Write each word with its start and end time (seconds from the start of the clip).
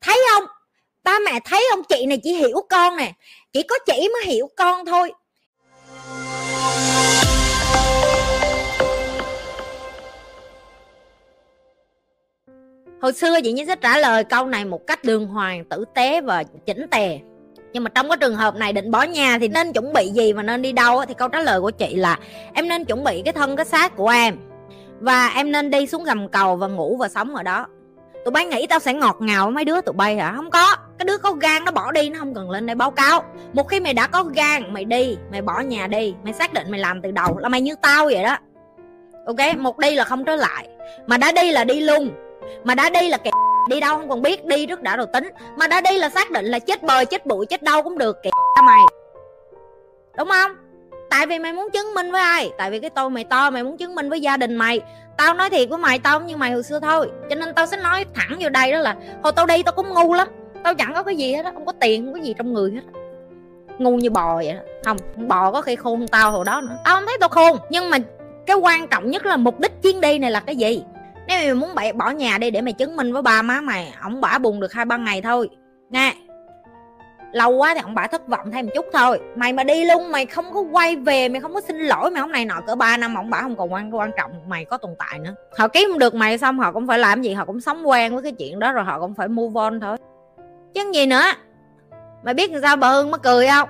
thấy 0.00 0.20
không? 0.32 0.44
Ba 1.04 1.18
mẹ 1.26 1.40
thấy 1.44 1.66
không? 1.70 1.84
Chị 1.84 2.06
này 2.06 2.20
chỉ 2.22 2.32
hiểu 2.32 2.66
con 2.70 2.96
nè. 2.96 3.12
Chỉ 3.52 3.62
có 3.62 3.78
chị 3.86 4.08
mới 4.12 4.24
hiểu 4.24 4.50
con 4.56 4.86
thôi. 4.86 5.12
Hồi 13.02 13.12
xưa 13.12 13.40
chị 13.44 13.52
như 13.52 13.64
sẽ 13.66 13.76
trả 13.76 13.98
lời 13.98 14.24
câu 14.24 14.46
này 14.46 14.64
một 14.64 14.86
cách 14.86 15.04
đường 15.04 15.26
hoàng, 15.26 15.64
tử 15.64 15.84
tế 15.94 16.20
và 16.20 16.42
chỉnh 16.66 16.86
tề. 16.90 17.18
Nhưng 17.72 17.84
mà 17.84 17.90
trong 17.94 18.08
cái 18.08 18.16
trường 18.20 18.36
hợp 18.36 18.54
này 18.54 18.72
định 18.72 18.90
bỏ 18.90 19.02
nhà 19.02 19.38
thì 19.38 19.48
nên 19.48 19.72
chuẩn 19.72 19.92
bị 19.92 20.08
gì 20.08 20.32
và 20.32 20.42
nên 20.42 20.62
đi 20.62 20.72
đâu 20.72 21.04
thì 21.08 21.14
câu 21.14 21.28
trả 21.28 21.40
lời 21.40 21.60
của 21.60 21.70
chị 21.70 21.94
là, 21.94 22.18
em 22.54 22.68
nên 22.68 22.84
chuẩn 22.84 23.04
bị 23.04 23.22
cái 23.24 23.32
thân, 23.32 23.56
cái 23.56 23.64
xác 23.64 23.96
của 23.96 24.08
em. 24.08 24.36
Và 25.00 25.28
em 25.28 25.52
nên 25.52 25.70
đi 25.70 25.86
xuống 25.86 26.04
gầm 26.04 26.28
cầu 26.28 26.56
và 26.56 26.66
ngủ 26.66 26.96
và 26.96 27.08
sống 27.08 27.34
ở 27.34 27.42
đó 27.42 27.66
tụi 28.24 28.32
bay 28.32 28.46
nghĩ 28.46 28.66
tao 28.66 28.78
sẽ 28.78 28.94
ngọt 28.94 29.16
ngào 29.20 29.44
với 29.44 29.54
mấy 29.54 29.64
đứa 29.64 29.80
tụi 29.80 29.92
bay 29.92 30.16
hả? 30.16 30.32
Không 30.36 30.50
có. 30.50 30.76
Cái 30.98 31.06
đứa 31.06 31.18
có 31.18 31.32
gan 31.32 31.64
nó 31.64 31.72
bỏ 31.72 31.92
đi, 31.92 32.10
nó 32.10 32.18
không 32.18 32.34
cần 32.34 32.50
lên 32.50 32.66
đây 32.66 32.74
báo 32.74 32.90
cáo. 32.90 33.22
Một 33.52 33.68
khi 33.68 33.80
mày 33.80 33.94
đã 33.94 34.06
có 34.06 34.22
gan, 34.22 34.72
mày 34.72 34.84
đi, 34.84 35.16
mày 35.30 35.42
bỏ 35.42 35.60
nhà 35.60 35.86
đi, 35.86 36.14
mày 36.24 36.32
xác 36.32 36.52
định 36.52 36.70
mày 36.70 36.80
làm 36.80 37.02
từ 37.02 37.10
đầu 37.10 37.38
là 37.38 37.48
mày 37.48 37.60
như 37.60 37.74
tao 37.82 38.04
vậy 38.04 38.22
đó. 38.22 38.36
Ok, 39.26 39.56
một 39.58 39.78
đi 39.78 39.94
là 39.94 40.04
không 40.04 40.24
trở 40.24 40.36
lại. 40.36 40.68
Mà 41.06 41.16
đã 41.16 41.32
đi 41.32 41.52
là 41.52 41.64
đi 41.64 41.80
luôn. 41.80 42.10
Mà 42.64 42.74
đã 42.74 42.90
đi 42.90 43.08
là 43.08 43.16
kẻ 43.16 43.30
đi 43.68 43.80
đâu 43.80 43.98
không 43.98 44.08
còn 44.08 44.22
biết, 44.22 44.44
đi 44.44 44.66
trước 44.66 44.82
đã 44.82 44.96
rồi 44.96 45.06
tính. 45.12 45.28
Mà 45.56 45.66
đã 45.66 45.80
đi 45.80 45.98
là 45.98 46.08
xác 46.08 46.30
định 46.30 46.44
là 46.44 46.58
chết 46.58 46.82
bời, 46.82 47.06
chết 47.06 47.26
bụi, 47.26 47.46
chết 47.46 47.62
đâu 47.62 47.82
cũng 47.82 47.98
được, 47.98 48.16
kẻ 48.22 48.30
mày. 48.64 48.82
Đúng 50.18 50.28
không? 50.28 50.52
Tại 51.14 51.26
vì 51.26 51.38
mày 51.38 51.52
muốn 51.52 51.68
chứng 51.72 51.94
minh 51.94 52.12
với 52.12 52.20
ai? 52.20 52.50
Tại 52.58 52.70
vì 52.70 52.80
cái 52.80 52.90
tôi 52.90 53.10
mày 53.10 53.24
to, 53.24 53.50
mày 53.50 53.64
muốn 53.64 53.76
chứng 53.76 53.94
minh 53.94 54.10
với 54.10 54.20
gia 54.20 54.36
đình 54.36 54.54
mày. 54.54 54.80
Tao 55.16 55.34
nói 55.34 55.50
thiệt 55.50 55.68
với 55.68 55.78
mày, 55.78 55.98
tao 55.98 56.20
như 56.20 56.36
mày 56.36 56.52
hồi 56.52 56.62
xưa 56.62 56.80
thôi. 56.80 57.10
Cho 57.30 57.36
nên 57.36 57.54
tao 57.54 57.66
sẽ 57.66 57.76
nói 57.76 58.04
thẳng 58.14 58.36
vô 58.40 58.48
đây 58.48 58.72
đó 58.72 58.78
là 58.78 58.96
hồi 59.22 59.32
tao 59.32 59.46
đi, 59.46 59.62
tao 59.62 59.72
cũng 59.72 59.88
ngu 59.88 60.14
lắm. 60.14 60.28
Tao 60.64 60.74
chẳng 60.74 60.94
có 60.94 61.02
cái 61.02 61.16
gì 61.16 61.34
hết 61.34 61.44
á, 61.44 61.50
không 61.54 61.66
có 61.66 61.72
tiền, 61.80 62.04
không 62.04 62.14
có 62.14 62.20
gì 62.20 62.34
trong 62.38 62.52
người 62.52 62.70
hết 62.70 62.80
ngu 63.78 63.96
như 63.96 64.10
bò 64.10 64.36
vậy 64.36 64.52
đó. 64.52 64.60
Không 64.84 64.96
bò 65.28 65.50
có 65.50 65.62
khi 65.62 65.76
khôn 65.76 66.08
tao 66.08 66.30
hồi 66.30 66.44
đó 66.44 66.60
nữa. 66.60 66.76
Tao 66.84 66.96
không 66.96 67.04
thấy 67.06 67.16
tao 67.20 67.28
khôn, 67.28 67.56
nhưng 67.70 67.90
mà 67.90 67.98
cái 68.46 68.56
quan 68.56 68.88
trọng 68.88 69.10
nhất 69.10 69.26
là 69.26 69.36
mục 69.36 69.60
đích 69.60 69.82
chuyến 69.82 70.00
đi 70.00 70.18
này 70.18 70.30
là 70.30 70.40
cái 70.40 70.56
gì? 70.56 70.82
Nếu 71.26 71.38
mày 71.38 71.54
muốn 71.54 71.74
bậy 71.74 71.92
bỏ 71.92 72.10
nhà 72.10 72.38
đi 72.38 72.50
để 72.50 72.60
mày 72.60 72.72
chứng 72.72 72.96
minh 72.96 73.12
với 73.12 73.22
ba 73.22 73.42
má 73.42 73.60
mày, 73.60 73.94
ổng 74.04 74.20
bả 74.20 74.38
buồn 74.38 74.60
được 74.60 74.72
hai 74.72 74.84
ba 74.84 74.96
ngày 74.96 75.22
thôi. 75.22 75.48
Nè 75.90 76.14
lâu 77.34 77.50
quá 77.50 77.74
thì 77.74 77.80
ông 77.80 77.94
bà 77.94 78.06
thất 78.06 78.28
vọng 78.28 78.50
thêm 78.50 78.66
một 78.66 78.72
chút 78.74 78.86
thôi. 78.92 79.20
Mày 79.36 79.52
mà 79.52 79.64
đi 79.64 79.84
luôn, 79.84 80.12
mày 80.12 80.26
không 80.26 80.54
có 80.54 80.60
quay 80.60 80.96
về, 80.96 81.28
mày 81.28 81.40
không 81.40 81.54
có 81.54 81.60
xin 81.60 81.78
lỗi 81.78 82.10
mày 82.10 82.20
hôm 82.20 82.32
này 82.32 82.44
nọ 82.44 82.60
cỡ 82.66 82.74
3 82.74 82.96
năm 82.96 83.14
ông 83.14 83.30
bà 83.30 83.42
không 83.42 83.56
còn 83.56 83.72
quan 83.72 83.94
quan 83.94 84.10
trọng 84.16 84.30
mày 84.46 84.64
có 84.64 84.76
tồn 84.76 84.90
tại 84.98 85.18
nữa. 85.18 85.34
Họ 85.58 85.68
kiếm 85.68 85.98
được 85.98 86.14
mày 86.14 86.38
xong 86.38 86.58
họ 86.58 86.72
cũng 86.72 86.86
phải 86.86 86.98
làm 86.98 87.22
gì, 87.22 87.34
họ 87.34 87.44
cũng 87.44 87.60
sống 87.60 87.88
quen 87.88 88.14
với 88.14 88.22
cái 88.22 88.32
chuyện 88.32 88.58
đó 88.58 88.72
rồi 88.72 88.84
họ 88.84 89.00
cũng 89.00 89.14
phải 89.14 89.28
move 89.28 89.60
on 89.60 89.80
thôi. 89.80 89.96
Chứ 90.74 90.90
gì 90.94 91.06
nữa? 91.06 91.22
Mày 92.24 92.34
biết 92.34 92.50
sao 92.62 92.76
bà 92.76 92.88
hương 92.88 93.10
mới 93.10 93.18
cười 93.22 93.48
không? 93.48 93.68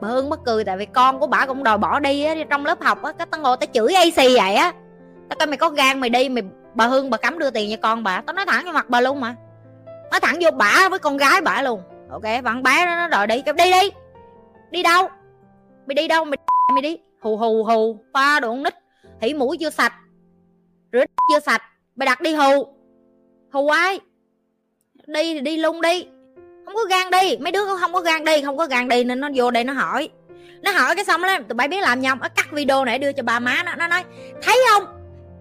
Bà 0.00 0.08
hương 0.08 0.30
mới 0.30 0.38
cười 0.44 0.64
tại 0.64 0.76
vì 0.76 0.86
con 0.86 1.20
của 1.20 1.26
bà 1.26 1.46
cũng 1.46 1.64
đòi 1.64 1.78
bỏ 1.78 2.00
đi 2.00 2.24
á, 2.24 2.34
trong 2.50 2.66
lớp 2.66 2.82
học 2.82 3.02
á, 3.02 3.12
cái 3.12 3.26
tao 3.30 3.40
ngồi 3.40 3.56
tao 3.56 3.66
chửi 3.72 3.94
ac 3.94 4.16
vậy 4.16 4.54
á. 4.54 4.72
Tao 5.28 5.36
coi 5.38 5.46
mày 5.46 5.56
có 5.56 5.70
gan 5.70 6.00
mày 6.00 6.10
đi, 6.10 6.28
mày 6.28 6.42
bà 6.74 6.86
hương 6.86 7.10
bà 7.10 7.16
cấm 7.16 7.38
đưa 7.38 7.50
tiền 7.50 7.70
cho 7.70 7.76
con 7.82 8.02
bà 8.02 8.20
tao 8.26 8.34
nói 8.34 8.46
thẳng 8.48 8.64
vô 8.64 8.72
mặt 8.72 8.86
bà 8.88 9.00
luôn 9.00 9.20
mà. 9.20 9.34
Nói 10.10 10.20
thẳng 10.20 10.36
vô 10.40 10.50
bả 10.50 10.88
với 10.88 10.98
con 10.98 11.16
gái 11.16 11.40
bả 11.40 11.62
luôn 11.62 11.82
ok 12.12 12.42
bạn 12.44 12.62
bé 12.62 12.86
đó 12.86 12.96
nó 12.96 13.08
đòi 13.08 13.26
đi. 13.26 13.42
Đi 13.56 13.70
đi. 13.72 13.90
Đi 14.70 14.82
đâu? 14.82 15.08
Mày 15.86 15.94
đi 15.94 16.08
đâu? 16.08 16.24
Mày 16.24 16.38
mày 16.72 16.82
đi. 16.82 16.98
Hù 17.20 17.36
hù 17.36 17.64
hù. 17.64 17.98
Pha 18.14 18.40
đồ 18.40 18.54
nít. 18.54 18.74
Hỉ 19.20 19.34
mũi 19.34 19.56
chưa 19.60 19.70
sạch. 19.70 19.92
Rửa 20.92 21.04
chưa 21.28 21.40
sạch. 21.40 21.62
Mày 21.96 22.06
đặt 22.06 22.20
đi, 22.20 22.34
hù. 22.34 22.66
Hù 23.52 23.68
ai? 23.68 24.00
Đi 25.06 25.34
thì 25.34 25.40
đi 25.40 25.56
luôn 25.56 25.80
đi. 25.80 26.06
Không 26.64 26.74
có 26.74 26.84
gan 26.90 27.10
đi. 27.10 27.36
Mấy 27.36 27.52
đứa 27.52 27.76
không 27.80 27.92
có 27.92 28.00
gan 28.00 28.24
đi. 28.24 28.42
Không 28.42 28.56
có 28.56 28.66
gan 28.66 28.88
đi 28.88 29.04
nên 29.04 29.20
nó 29.20 29.28
vô 29.34 29.50
đây 29.50 29.64
nó 29.64 29.72
hỏi. 29.72 30.08
Nó 30.62 30.70
hỏi 30.70 30.96
cái 30.96 31.04
xong 31.04 31.22
đó, 31.22 31.38
tụi 31.48 31.54
bay 31.54 31.68
biết 31.68 31.80
làm 31.80 32.00
nhau 32.00 32.16
nó 32.16 32.28
cắt 32.28 32.46
video 32.52 32.84
này 32.84 32.98
đưa 32.98 33.12
cho 33.12 33.22
ba 33.22 33.38
má 33.38 33.62
nó. 33.64 33.74
Nó 33.74 33.88
nói, 33.88 34.04
thấy 34.42 34.58
không? 34.70 34.84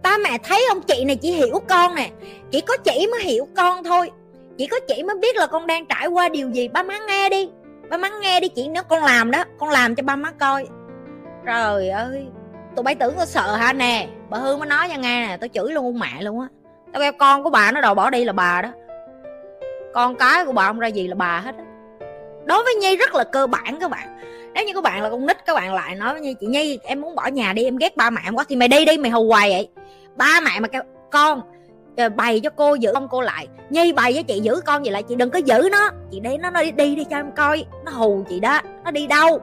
Ba 0.04 0.18
mẹ 0.18 0.38
thấy 0.44 0.66
không 0.70 0.82
chị 0.82 1.04
này 1.06 1.16
chỉ 1.16 1.32
hiểu 1.32 1.60
con 1.70 1.96
nè. 1.96 2.10
Chỉ 2.52 2.62
có 2.62 2.78
chị 2.78 3.08
mới 3.12 3.24
hiểu 3.24 3.48
con 3.56 3.84
thôi 3.84 4.12
chỉ 4.60 4.68
có 4.68 4.80
chị 4.88 5.04
mới 5.04 5.16
biết 5.16 5.36
là 5.36 5.48
con 5.48 5.68
đang 5.68 5.86
trải 5.86 6.08
qua 6.08 6.30
điều 6.30 6.50
gì. 6.50 6.68
Ba 6.68 6.84
má 6.84 6.98
nghe 7.08 7.30
đi. 7.30 7.50
Ba 7.90 7.98
má 7.98 8.10
nghe 8.22 8.40
đi 8.40 8.48
chị. 8.48 8.68
Nếu 8.68 8.84
con 8.84 9.04
làm 9.04 9.32
đó, 9.32 9.44
con 9.60 9.70
làm 9.70 9.96
cho 9.96 10.04
ba 10.04 10.16
má 10.16 10.32
coi. 10.32 10.68
Trời 11.46 11.90
ơi. 11.90 12.26
Tụi 12.76 12.84
bay 12.84 12.96
tưởng 12.96 13.14
tôi 13.18 13.26
sợ 13.26 13.56
hả 13.56 13.74
nè? 13.74 14.08
Bà 14.30 14.38
hương 14.38 14.60
mới 14.60 14.68
nói 14.68 14.90
cho 14.90 15.00
nghe 15.00 15.28
nè 15.28 15.38
tôi 15.38 15.50
chửi 15.50 15.72
luôn 15.72 15.86
con 15.86 16.00
mẹ 16.00 16.22
luôn 16.22 16.42
á. 16.42 16.48
Tao 16.94 17.02
kêu 17.02 17.12
con 17.20 17.44
của 17.44 17.50
bà 17.50 17.72
nó 17.72 17.82
đòi 17.82 17.96
bỏ 17.96 18.10
đi 18.10 18.24
là 18.26 18.34
bà 18.34 18.62
đó. 18.62 18.70
Con 19.94 20.16
cái 20.16 20.46
của 20.46 20.52
bà 20.52 20.68
không 20.68 20.80
ra 20.80 20.88
gì 20.88 21.08
là 21.08 21.16
bà 21.16 21.40
hết 21.40 21.56
á. 21.58 21.64
Đối 22.46 22.64
với 22.64 22.76
nhi 22.76 22.96
rất 22.96 23.16
là 23.16 23.24
cơ 23.24 23.48
bản 23.48 23.80
các 23.80 23.92
bạn. 23.92 24.20
Nếu 24.54 24.66
như 24.66 24.74
các 24.74 24.84
bạn 24.84 25.02
là 25.04 25.10
con 25.10 25.26
nít, 25.26 25.46
các 25.46 25.54
bạn 25.54 25.74
lại 25.74 25.96
nói 25.96 26.14
với 26.14 26.22
nhi, 26.22 26.36
chị 26.40 26.48
nhi, 26.48 26.80
em 26.84 27.02
muốn 27.02 27.16
bỏ 27.16 27.28
nhà 27.28 27.54
đi, 27.54 27.64
em 27.64 27.78
ghét 27.78 27.98
ba 27.98 28.10
mẹ 28.10 28.22
em 28.26 28.36
quá, 28.36 28.44
thì 28.50 28.56
mày 28.56 28.68
đi 28.68 28.86
đi, 28.86 28.98
mày 28.98 29.12
hù 29.12 29.30
hoài 29.30 29.50
vậy. 29.50 29.70
Ba 30.16 30.40
mẹ 30.46 30.60
mà 30.60 30.68
kêu, 30.68 30.82
con 31.12 31.42
Ờ, 31.98 32.10
bày 32.10 32.40
cho 32.40 32.50
cô 32.50 32.76
giữ 32.76 32.92
con 32.94 33.08
cô 33.08 33.22
lại. 33.22 33.48
Nhi 33.70 33.94
bày 33.94 34.14
với 34.14 34.24
chị 34.24 34.40
giữ 34.40 34.62
con 34.66 34.84
vậy 34.84 34.92
lại 34.92 35.04
chị 35.04 35.16
đừng 35.16 35.30
có 35.30 35.40
giữ 35.40 35.70
nó. 35.72 35.90
Chị 36.12 36.20
để 36.20 36.38
nó 36.38 36.50
đi 36.52 36.72
đi 36.72 36.96
đi 36.96 37.04
cho 37.10 37.18
em 37.18 37.32
coi. 37.32 37.66
Nó 37.86 37.92
hù 37.92 38.24
chị 38.30 38.40
đó. 38.40 38.62
Nó 38.84 38.92
đi 38.92 39.08
đâu? 39.08 39.40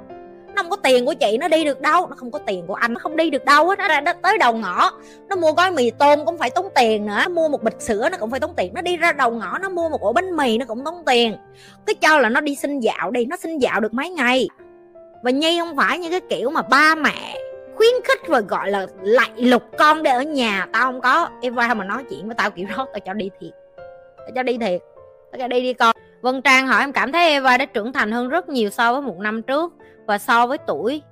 Nó 0.55 0.63
không 0.63 0.71
có 0.71 0.77
tiền 0.77 1.07
của 1.07 1.15
chị, 1.15 1.39
nó 1.39 1.49
đi 1.49 1.65
được 1.65 1.81
đâu? 1.81 2.07
Nó 2.07 2.17
không 2.17 2.31
có 2.31 2.39
tiền 2.39 2.67
của 2.67 2.75
anh, 2.75 2.93
nó 2.95 2.99
không 2.99 3.17
đi 3.17 3.31
được 3.31 3.45
đâu 3.45 3.69
hết. 3.69 3.79
Nó 3.79 3.89
ra 3.89 4.01
tới 4.23 4.39
đầu 4.39 4.53
ngõ. 4.53 4.91
Nó 5.29 5.37
mua 5.37 5.53
gói 5.53 5.71
mì 5.71 5.91
tôm 5.91 6.25
cũng 6.27 6.39
phải 6.39 6.51
tốn 6.51 6.67
tiền 6.75 7.07
nữa. 7.07 7.19
Nó 7.23 7.29
mua 7.29 7.49
một 7.49 7.63
bịch 7.63 7.81
sữa 7.81 8.09
nó 8.13 8.19
cũng 8.19 8.31
phải 8.31 8.41
tốn 8.41 8.55
tiền. 8.57 8.75
Nó 8.75 8.83
đi 8.83 8.97
ra 8.97 9.13
đầu 9.13 9.31
ngõ, 9.31 9.59
nó 9.59 9.69
mua 9.69 9.89
một 9.89 10.01
ổ 10.01 10.13
bánh 10.13 10.37
mì 10.37 10.59
nó 10.59 10.67
cũng 10.67 10.85
tốn 10.85 10.95
tiền. 11.07 11.37
Cái 11.87 11.95
cho 11.95 12.19
là 12.19 12.29
nó 12.29 12.41
đi 12.41 12.55
xin 12.55 12.81
dạo 12.81 13.11
đi. 13.11 13.25
Nó 13.25 13.37
xin 13.37 13.59
dạo 13.59 13.81
được 13.81 13.95
mấy 13.95 14.11
ngày. 14.11 14.49
Và 15.23 15.31
nhi 15.31 15.59
không 15.59 15.77
phải 15.77 15.99
như 15.99 16.11
cái 16.11 16.21
kiểu 16.21 16.51
mà 16.51 16.63
ba 16.63 16.95
mẹ 16.95 17.39
khuyến 17.77 17.93
khích 18.05 18.21
và 18.29 18.41
gọi 18.41 18.71
là 18.71 18.87
lạy 19.03 19.31
lục 19.37 19.63
con 19.79 20.03
để 20.03 20.11
ở 20.11 20.23
nhà. 20.23 20.67
Tao 20.73 20.93
không 20.93 21.01
có. 21.01 21.29
Eva 21.43 21.75
mà 21.75 21.85
nói 21.85 22.05
chuyện 22.11 22.27
với 22.27 22.35
tao 22.35 22.51
kiểu 22.51 22.67
đó, 22.77 22.87
tao 22.93 23.01
cho 23.05 23.13
đi 23.13 23.31
thiệt. 23.41 23.53
Tao 24.17 24.31
cho 24.35 24.43
đi 24.43 24.59
thiệt. 24.59 24.81
Tao 25.33 25.39
cho 25.39 25.49
đi 25.49 25.61
đi 25.61 25.73
con. 25.73 25.97
Vân 26.21 26.43
Trang 26.43 26.67
hỏi, 26.67 26.81
em 26.81 26.93
cảm 26.93 27.13
thấy 27.13 27.29
Eva 27.29 27.57
đã 27.57 27.65
trưởng 27.65 27.93
thành 27.93 28.13
hơn 28.13 28.29
rất 28.29 28.49
nhiều 28.49 28.71
so 28.71 28.93
với 28.93 29.03
một 29.03 29.19
năm 29.19 29.43
trước 29.43 29.73
và 30.07 30.19
so 30.19 30.47
với 30.47 30.59
tuổi? 30.59 31.03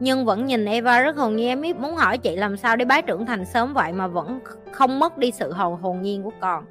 Nhưng 0.00 0.24
vẫn 0.24 0.46
nhìn 0.46 0.64
Eva 0.64 1.00
rất 1.00 1.16
hồn 1.16 1.36
nhiên. 1.36 1.48
Em 1.48 1.82
muốn 1.82 1.96
hỏi 1.96 2.18
chị 2.18 2.36
làm 2.36 2.56
sao 2.56 2.76
để 2.76 2.84
bái 2.84 3.02
trưởng 3.02 3.26
thành 3.26 3.44
sớm 3.44 3.74
vậy 3.74 3.92
mà 3.92 4.06
vẫn 4.06 4.40
không 4.72 4.98
mất 4.98 5.18
đi 5.18 5.30
sự 5.30 5.52
hồn 5.52 5.76
hồn 5.76 6.02
nhiên 6.02 6.22
của 6.22 6.32
con. 6.40 6.64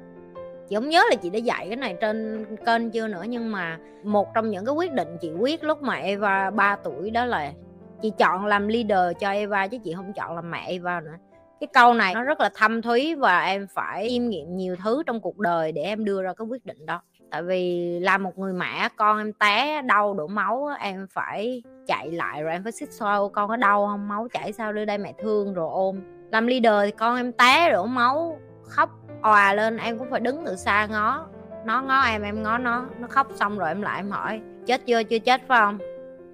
Chị 0.68 0.74
không 0.74 0.88
nhớ 0.88 1.02
là 1.10 1.16
chị 1.16 1.30
đã 1.30 1.38
dạy 1.38 1.66
cái 1.66 1.76
này 1.76 1.96
trên 2.00 2.46
kênh 2.66 2.90
chưa 2.90 3.06
nữa 3.06 3.24
nhưng 3.28 3.52
mà 3.52 3.78
một 4.02 4.34
trong 4.34 4.50
những 4.50 4.64
cái 4.64 4.74
quyết 4.74 4.92
định 4.92 5.08
chị 5.20 5.30
quyết 5.38 5.64
lúc 5.64 5.82
mà 5.82 5.94
Eva 5.94 6.50
3 6.50 6.76
tuổi 6.76 7.10
đó 7.10 7.24
là 7.24 7.52
chị 8.02 8.12
chọn 8.18 8.46
làm 8.46 8.68
leader 8.68 9.16
cho 9.20 9.30
Eva 9.30 9.66
chứ 9.66 9.78
chị 9.84 9.92
không 9.96 10.12
chọn 10.12 10.34
làm 10.34 10.50
mẹ 10.50 10.64
Eva 10.66 11.00
nữa. 11.00 11.14
Cái 11.60 11.68
câu 11.72 11.94
này 11.94 12.14
nó 12.14 12.22
rất 12.22 12.40
là 12.40 12.50
thâm 12.54 12.82
thúy 12.82 13.14
và 13.14 13.44
em 13.44 13.66
phải 13.74 14.08
chiêm 14.10 14.28
nghiệm 14.28 14.56
nhiều 14.56 14.76
thứ 14.84 15.02
trong 15.06 15.20
cuộc 15.20 15.38
đời 15.38 15.72
để 15.72 15.82
em 15.82 16.04
đưa 16.04 16.22
ra 16.22 16.32
cái 16.34 16.46
quyết 16.46 16.66
định 16.66 16.86
đó. 16.86 17.00
Tại 17.30 17.42
vì 17.42 17.90
là 18.00 18.18
một 18.18 18.38
người 18.38 18.52
mẹ, 18.52 18.88
con 18.96 19.18
em 19.18 19.32
té 19.32 19.82
đau 19.82 20.14
đổ 20.14 20.26
máu 20.26 20.68
em 20.80 21.06
phải 21.10 21.62
chạy 21.86 22.10
lại 22.10 22.42
rồi 22.42 22.52
em 22.52 22.62
phải 22.62 22.72
xích 22.72 22.92
xoa 22.92 23.18
con 23.32 23.48
có 23.48 23.56
đau 23.56 23.86
không? 23.86 24.08
Máu 24.08 24.28
chảy 24.32 24.52
sao 24.52 24.72
đưa 24.72 24.84
đây 24.84 24.98
mẹ 24.98 25.12
thương 25.18 25.54
rồi 25.54 25.68
ôm. 25.72 26.00
Làm 26.32 26.46
leader 26.46 26.74
thì 26.84 26.90
con 26.90 27.16
em 27.16 27.32
té 27.32 27.72
đổ 27.72 27.86
máu, 27.86 28.38
khóc, 28.62 28.90
òa 29.22 29.54
lên, 29.54 29.76
em 29.76 29.98
cũng 29.98 30.10
phải 30.10 30.20
đứng 30.20 30.42
từ 30.46 30.56
xa 30.56 30.86
ngó. 30.86 31.26
Nó 31.64 31.82
ngó 31.82 32.02
em 32.02 32.22
em 32.22 32.42
ngó 32.42 32.58
nó. 32.58 32.86
Nó 32.98 33.08
khóc 33.08 33.26
xong 33.34 33.58
rồi 33.58 33.68
em 33.68 33.82
lại 33.82 34.00
em 34.00 34.10
hỏi, 34.10 34.40
chết 34.66 34.86
chưa? 34.86 35.02
Chưa 35.02 35.18
chết 35.18 35.40
phải 35.48 35.60
không? 35.60 35.78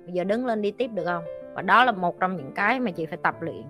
Bây 0.05 0.13
giờ 0.13 0.25
đứng 0.25 0.47
lên 0.47 0.63
đi 0.63 0.71
tiếp 0.71 0.91
được 0.95 1.05
không? 1.05 1.25
Và 1.55 1.63
đó 1.63 1.85
là 1.85 1.93
một 1.93 2.21
trong 2.21 2.37
những 2.37 2.53
cái 2.53 2.81
mà 2.81 2.91
chị 2.91 3.07
phải 3.07 3.19
tập 3.23 3.35
luyện. 3.41 3.63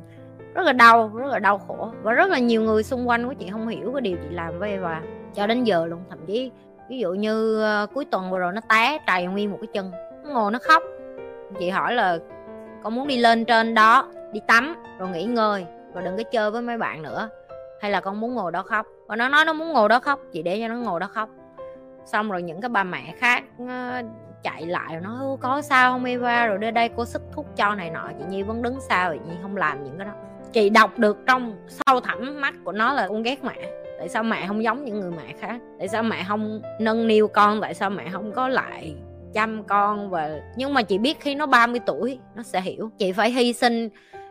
Rất 0.54 0.62
là 0.62 0.72
đau 0.72 1.10
rất 1.14 1.32
là 1.32 1.38
đau 1.38 1.58
khổ. 1.58 1.90
Và 2.02 2.12
rất 2.12 2.30
là 2.30 2.38
nhiều 2.38 2.62
người 2.62 2.82
xung 2.82 3.08
quanh 3.08 3.28
của 3.28 3.34
chị 3.34 3.48
không 3.50 3.68
hiểu 3.68 3.92
cái 3.92 4.00
điều 4.00 4.16
chị 4.16 4.28
làm 4.30 4.58
với 4.58 4.70
Eva 4.70 5.00
cho 5.34 5.46
đến 5.46 5.64
giờ 5.64 5.86
luôn. 5.86 6.00
Thậm 6.10 6.18
chí 6.26 6.50
ví 6.88 6.98
dụ 6.98 7.12
như 7.12 7.64
uh, 7.84 7.94
cuối 7.94 8.04
tuần 8.04 8.30
vừa 8.30 8.38
rồi 8.38 8.52
nó 8.52 8.60
té 8.68 8.98
trầy 9.06 9.26
nguyên 9.26 9.50
một 9.50 9.58
cái 9.60 9.68
chân 9.72 9.90
nó 10.24 10.30
ngồi 10.30 10.52
nó 10.52 10.58
khóc. 10.62 10.82
Chị 11.58 11.70
hỏi 11.70 11.94
là 11.94 12.18
con 12.82 12.94
muốn 12.94 13.06
đi 13.06 13.16
lên 13.16 13.44
trên 13.44 13.74
đó 13.74 14.08
đi 14.32 14.40
tắm 14.46 14.76
rồi 14.98 15.08
nghỉ 15.08 15.24
ngơi 15.24 15.66
và 15.92 16.00
đừng 16.00 16.16
có 16.16 16.22
chơi 16.22 16.50
với 16.50 16.62
mấy 16.62 16.78
bạn 16.78 17.02
nữa. 17.02 17.28
Hay 17.80 17.90
là 17.90 18.00
con 18.00 18.20
muốn 18.20 18.34
ngồi 18.34 18.52
đó 18.52 18.62
khóc? 18.62 18.86
Và 19.06 19.16
nó 19.16 19.28
nói 19.28 19.44
nó 19.44 19.52
muốn 19.52 19.72
ngồi 19.72 19.88
đó 19.88 20.00
khóc 20.00 20.20
chị 20.32 20.42
để 20.42 20.60
cho 20.60 20.68
nó 20.68 20.74
ngồi 20.74 21.00
đó 21.00 21.06
khóc. 21.06 21.28
Xong 22.04 22.30
rồi 22.30 22.42
những 22.42 22.60
cái 22.60 22.68
bà 22.68 22.84
mẹ 22.84 23.14
khác 23.18 23.44
uh, 23.62 23.68
chạy 24.42 24.66
lại 24.66 24.96
rồi 24.96 25.36
có 25.40 25.62
sao 25.62 25.92
không, 25.92 26.04
Eva? 26.04 26.46
Rồi 26.46 26.58
đây 26.58 26.72
đây 26.72 26.88
cô 26.96 27.04
sức 27.04 27.22
thuốc 27.32 27.46
cho 27.56 27.74
này 27.74 27.90
nọ. 27.90 28.08
Chị 28.18 28.24
Nhi 28.28 28.42
vẫn 28.42 28.62
đứng 28.62 28.80
sau, 28.80 29.12
chị 29.12 29.20
Nhi 29.28 29.36
không 29.42 29.56
làm 29.56 29.84
những 29.84 29.98
cái 29.98 30.06
đó. 30.06 30.12
Chị 30.52 30.70
đọc 30.70 30.98
được 30.98 31.18
trong 31.26 31.56
sâu 31.68 32.00
thẳm 32.00 32.40
mắt 32.40 32.54
của 32.64 32.72
nó 32.72 32.92
là 32.92 33.08
con 33.08 33.22
ghét 33.22 33.44
mẹ. 33.44 33.72
Tại 33.98 34.08
sao 34.08 34.22
mẹ 34.22 34.46
không 34.46 34.64
giống 34.64 34.84
những 34.84 35.00
người 35.00 35.10
mẹ 35.10 35.32
khác? 35.40 35.60
Tại 35.78 35.88
sao 35.88 36.02
mẹ 36.02 36.24
không 36.28 36.62
nâng 36.80 37.06
niu 37.06 37.28
con? 37.28 37.60
Tại 37.60 37.74
sao 37.74 37.90
mẹ 37.90 38.08
không 38.12 38.32
có 38.32 38.48
lại 38.48 38.94
chăm 39.34 39.64
con? 39.64 40.10
Và 40.10 40.40
nhưng 40.56 40.74
mà 40.74 40.82
chị 40.82 40.98
biết 40.98 41.20
khi 41.20 41.34
nó 41.34 41.46
30 41.46 41.80
tuổi, 41.86 42.18
nó 42.34 42.42
sẽ 42.42 42.60
hiểu. 42.60 42.90
Chị 42.98 43.12
phải 43.12 43.30
hy 43.30 43.52
sinh 43.52 43.88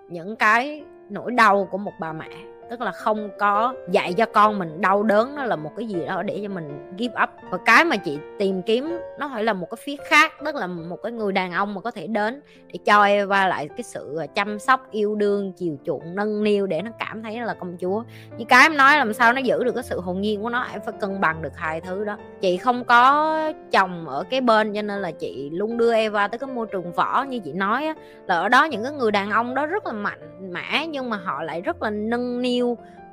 những 0.09 0.35
cái 0.35 0.83
nỗi 1.09 1.31
đau 1.31 1.67
của 1.71 1.77
một 1.77 1.93
bà 1.99 2.13
mẹ 2.13 2.29
tức 2.71 2.81
là 2.81 2.91
không 2.91 3.29
có 3.39 3.73
dạy 3.91 4.13
cho 4.13 4.25
con 4.25 4.59
mình 4.59 4.81
đau 4.81 5.03
đớn 5.03 5.35
nó 5.35 5.43
là 5.43 5.55
một 5.55 5.71
cái 5.77 5.87
gì 5.87 6.05
đó 6.05 6.23
để 6.23 6.39
cho 6.43 6.49
mình 6.49 6.95
give 6.97 7.23
up. 7.23 7.29
Và 7.49 7.57
cái 7.65 7.85
mà 7.85 7.95
chị 7.95 8.19
tìm 8.39 8.61
kiếm 8.61 8.99
nó 9.19 9.29
phải 9.33 9.43
là 9.43 9.53
một 9.53 9.67
cái 9.71 9.77
phía 9.83 9.95
khác 10.09 10.33
tức 10.45 10.55
là 10.55 10.67
một 10.67 10.97
cái 11.03 11.11
người 11.11 11.31
đàn 11.31 11.51
ông 11.51 11.73
mà 11.73 11.81
có 11.81 11.91
thể 11.91 12.07
đến 12.07 12.41
để 12.67 12.79
cho 12.85 13.03
Eva 13.03 13.47
lại 13.47 13.67
cái 13.67 13.83
sự 13.83 14.17
à, 14.17 14.25
chăm 14.27 14.59
sóc 14.59 14.91
yêu 14.91 15.15
đương 15.15 15.53
chiều 15.57 15.77
chuộng 15.85 16.15
nâng 16.15 16.43
niu 16.43 16.67
để 16.67 16.81
nó 16.81 16.91
cảm 16.99 17.23
thấy 17.23 17.41
là 17.41 17.53
công 17.53 17.77
chúa. 17.77 18.03
Như 18.37 18.45
cái 18.45 18.65
em 18.65 18.77
nói 18.77 18.97
làm 18.97 19.13
sao 19.13 19.33
nó 19.33 19.41
giữ 19.41 19.63
được 19.63 19.75
cái 19.75 19.83
sự 19.83 19.99
hồn 20.01 20.21
nhiên 20.21 20.41
của 20.41 20.49
nó 20.49 20.63
em 20.71 20.81
phải 20.85 20.93
cân 20.99 21.21
bằng 21.21 21.41
được 21.41 21.57
hai 21.57 21.81
thứ 21.81 22.05
đó. 22.05 22.17
Chị 22.41 22.57
không 22.57 22.83
có 22.83 23.53
chồng 23.71 24.07
ở 24.07 24.23
cái 24.29 24.41
bên 24.41 24.73
cho 24.73 24.81
nên 24.81 25.01
là 25.01 25.11
chị 25.11 25.49
luôn 25.53 25.77
đưa 25.77 25.93
Eva 25.93 26.27
tới 26.27 26.39
cái 26.39 26.49
môi 26.49 26.67
trường 26.71 26.91
võ 26.91 27.23
như 27.23 27.39
chị 27.39 27.53
nói 27.53 27.85
á, 27.85 27.93
là 28.27 28.35
ở 28.35 28.49
đó 28.49 28.63
những 28.63 28.83
cái 28.83 28.91
người 28.91 29.11
đàn 29.11 29.31
ông 29.31 29.55
đó 29.55 29.65
rất 29.65 29.85
là 29.85 29.93
mạnh 29.93 30.51
mẽ 30.53 30.87
nhưng 30.87 31.09
mà 31.09 31.17
họ 31.17 31.43
lại 31.43 31.61
rất 31.61 31.81
là 31.81 31.89
nâng 31.89 32.41
niu 32.41 32.60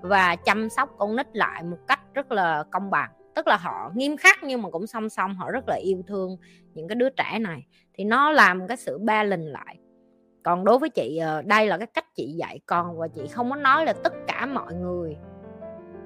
và 0.02 0.36
chăm 0.36 0.68
sóc 0.68 0.94
con 0.98 1.16
nít 1.16 1.26
lại 1.32 1.62
một 1.62 1.78
cách 1.88 2.00
rất 2.14 2.32
là 2.32 2.64
công 2.70 2.90
bằng. 2.90 3.10
Tức 3.34 3.46
là 3.46 3.56
họ 3.56 3.90
nghiêm 3.94 4.16
khắc 4.16 4.38
nhưng 4.42 4.62
mà 4.62 4.70
cũng 4.70 4.86
song 4.86 5.08
song, 5.08 5.34
họ 5.34 5.50
rất 5.50 5.68
là 5.68 5.74
yêu 5.74 6.02
thương 6.06 6.36
những 6.74 6.88
cái 6.88 6.96
đứa 6.96 7.08
trẻ 7.08 7.38
này. 7.38 7.66
Thì 7.94 8.04
nó 8.04 8.30
làm 8.30 8.66
cái 8.68 8.76
sự 8.76 8.98
ba 8.98 9.22
lình 9.22 9.52
lại. 9.52 9.78
Còn 10.42 10.64
đối 10.64 10.78
với 10.78 10.90
chị 10.90 11.18
ờ, 11.18 11.42
đây 11.42 11.66
là 11.66 11.78
cái 11.78 11.86
cách 11.86 12.14
chị 12.14 12.34
dạy 12.38 12.60
con 12.66 12.98
và 12.98 13.08
chị 13.08 13.26
không 13.26 13.50
có 13.50 13.56
nói 13.56 13.84
là 13.84 13.92
tất 13.92 14.12
cả 14.26 14.46
mọi 14.46 14.74
người 14.74 15.16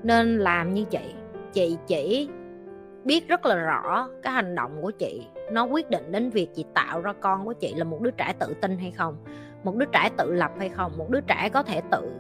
nên 0.03 0.39
làm 0.39 0.75
như 0.75 0.85
chị. 0.85 1.15
Chị 1.53 1.77
chỉ 1.87 2.29
biết 3.05 3.29
rất 3.29 3.47
là 3.47 3.55
rõ 3.55 4.09
cái 4.23 4.33
hành 4.33 4.55
động 4.55 4.79
của 4.83 4.91
chị. 4.91 5.27
Nó 5.51 5.65
quyết 5.65 5.91
định 5.91 6.13
đến 6.13 6.31
việc 6.31 6.49
chị 6.55 6.65
tạo 6.75 7.01
ra 7.01 7.13
con 7.21 7.45
của 7.45 7.53
chị 7.53 7.75
là 7.75 7.85
một 7.85 8.01
đứa 8.01 8.11
trẻ 8.11 8.33
tự 8.39 8.55
tin 8.61 8.79
hay 8.79 8.91
không, 8.91 9.17
một 9.65 9.77
đứa 9.77 9.87
trẻ 9.93 10.11
tự 10.17 10.33
lập 10.33 10.53
hay 10.59 10.69
không, 10.69 10.93
một 10.99 11.11
đứa 11.11 11.21
trẻ 11.21 11.49
có 11.53 11.63
thể 11.63 11.81
tự 11.91 12.13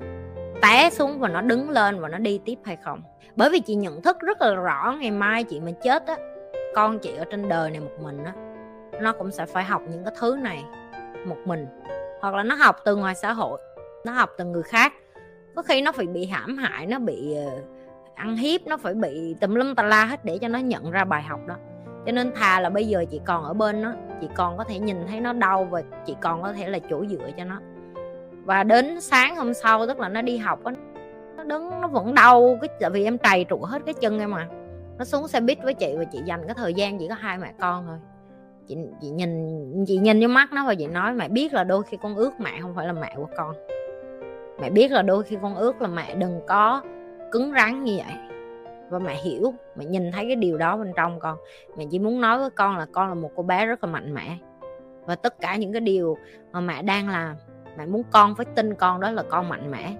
té 0.63 0.91
xuống 0.91 1.19
và 1.19 1.29
nó 1.29 1.41
đứng 1.41 1.71
lên 1.71 2.01
và 2.01 2.09
nó 2.09 2.19
đi 2.19 2.41
tiếp 2.45 2.59
hay 2.65 2.77
không? 2.77 3.03
Bởi 3.37 3.51
vì 3.51 3.61
chị 3.61 3.75
nhận 3.75 4.03
thức 4.03 4.17
rất 4.21 4.43
là 4.43 4.55
rõ 4.55 4.97
ngày 5.01 5.11
mai 5.11 5.45
chị 5.45 5.61
mà 5.61 5.71
chết 5.83 6.07
á. 6.07 6.17
Con 6.75 6.99
chị 6.99 7.17
ở 7.17 7.25
trên 7.31 7.49
đời 7.49 7.71
này 7.71 7.81
một 7.81 8.03
mình 8.03 8.25
á, 8.25 8.33
nó 9.01 9.13
cũng 9.13 9.31
sẽ 9.31 9.47
phải 9.47 9.65
học 9.65 9.83
những 9.91 10.05
cái 10.05 10.15
thứ 10.21 10.37
này 10.41 10.65
một 11.27 11.37
mình. 11.45 11.67
Hoặc 12.21 12.35
là 12.35 12.43
nó 12.43 12.55
học 12.55 12.77
từ 12.85 12.97
ngoài 12.97 13.15
xã 13.15 13.33
hội, 13.33 13.61
nó 14.05 14.13
học 14.13 14.31
từ 14.39 14.45
người 14.45 14.63
khác. 14.63 14.93
Có 15.57 15.63
khi 15.63 15.83
nó 15.83 15.93
phải 15.93 16.07
bị 16.07 16.27
hãm 16.27 16.57
hại, 16.57 16.87
nó 16.87 16.99
bị 16.99 17.35
ờ, 17.35 17.51
ăn 18.15 18.37
hiếp, 18.37 18.67
nó 18.67 18.77
phải 18.77 18.95
bị 18.95 19.37
tùm 19.41 19.55
lum 19.55 19.75
tà 19.75 19.83
la 19.83 20.05
hết 20.05 20.25
để 20.25 20.39
cho 20.39 20.49
nó 20.49 20.59
nhận 20.59 20.91
ra 20.91 21.05
bài 21.05 21.23
học 21.23 21.41
đó. 21.47 21.55
Cho 22.07 22.13
nên 22.13 22.33
thà 22.35 22.61
là 22.61 22.71
bây 22.71 22.89
giờ 22.89 23.05
chị 23.11 23.21
còn 23.25 23.45
ở 23.45 23.55
bên 23.55 23.83
nó 23.83 23.93
chị 24.21 24.29
còn 24.35 24.59
có 24.59 24.65
thể 24.65 24.79
nhìn 24.79 24.97
thấy 25.09 25.21
nó 25.21 25.33
đau 25.33 25.65
và 25.65 25.83
chị 26.07 26.17
còn 26.21 26.43
có 26.43 26.53
thể 26.53 26.69
là 26.69 26.79
chỗ 26.91 27.07
dựa 27.07 27.31
cho 27.37 27.45
nó 27.45 27.61
và 28.45 28.65
đến 28.65 29.01
sáng 29.01 29.37
hôm 29.37 29.55
sau 29.55 29.87
tức 29.87 30.01
là 30.01 30.09
nó 30.09 30.23
đi 30.23 30.37
học 30.37 30.65
đó, 30.65 30.73
nó 31.37 31.45
đứng 31.45 31.81
nó 31.81 31.89
vẫn 31.89 32.15
đau 32.15 32.59
cái 32.61 32.69
tại 32.81 32.91
vì 32.91 33.05
em 33.05 33.19
trầy 33.19 33.45
trụ 33.45 33.59
hết 33.63 33.83
cái 33.87 33.95
chân 33.95 34.19
em 34.19 34.31
mà. 34.31 34.49
Nó 34.99 35.05
xuống 35.05 35.29
xe 35.29 35.41
buýt 35.41 35.63
với 35.63 35.75
chị 35.75 35.95
và 35.99 36.05
chị 36.05 36.21
dành 36.25 36.43
cái 36.47 36.55
thời 36.55 36.75
gian 36.75 36.99
chỉ 36.99 37.09
có 37.09 37.15
hai 37.15 37.39
mẹ 37.39 37.53
con 37.61 37.85
thôi. 37.87 37.99
Chị, 38.67 38.77
chị 39.01 39.11
nhìn 39.11 39.85
chị 39.87 39.97
nhìn 39.97 40.21
vô 40.21 40.29
mắt 40.29 40.53
nó 40.53 40.67
và 40.67 40.75
chị 40.75 40.87
nói 40.87 41.13
mẹ 41.13 41.29
biết 41.29 41.53
là 41.53 41.65
đôi 41.65 41.83
khi 41.83 41.97
con 42.03 42.17
ước 42.17 42.41
mẹ 42.41 42.51
không 42.61 42.75
phải 42.75 42.87
là 42.87 42.93
mẹ 42.93 43.13
của 43.17 43.27
con. 43.37 43.55
Mẹ 44.61 44.71
biết 44.71 44.91
là 44.91 45.03
đôi 45.03 45.23
khi 45.23 45.37
con 45.43 45.55
ước 45.55 45.83
là 45.83 45.89
mẹ 45.89 46.15
đừng 46.15 46.41
có 46.47 46.83
cứng 47.33 47.53
rắn 47.53 47.85
như 47.85 47.97
vậy. 47.97 48.17
Và 48.91 48.99
mẹ 48.99 49.15
hiểu 49.23 49.55
mẹ 49.77 49.85
nhìn 49.85 50.13
thấy 50.13 50.25
cái 50.27 50.37
điều 50.37 50.59
đó 50.59 50.77
bên 50.77 50.93
trong 50.97 51.21
con. 51.21 51.39
Mẹ 51.77 51.85
chỉ 51.91 51.99
muốn 51.99 52.21
nói 52.21 52.39
với 52.39 52.51
con 52.51 52.77
là 52.77 52.87
con 52.93 53.09
là 53.09 53.15
một 53.15 53.31
cô 53.37 53.43
bé 53.43 53.67
rất 53.67 53.85
là 53.85 53.91
mạnh 53.91 54.15
mẽ. 54.15 54.37
Và 55.05 55.15
tất 55.15 55.41
cả 55.41 55.57
những 55.57 55.73
cái 55.73 55.81
điều 55.81 56.17
mà 56.53 56.61
mẹ 56.61 56.83
đang 56.83 57.09
làm 57.09 57.37
mẹ 57.79 57.87
muốn 57.87 58.03
con 58.11 58.35
phải 58.35 58.47
tin 58.47 58.75
con 58.75 59.01
đó 59.01 59.11
là 59.11 59.23
con 59.23 59.49
mạnh 59.49 59.71
mẽ. 59.71 59.97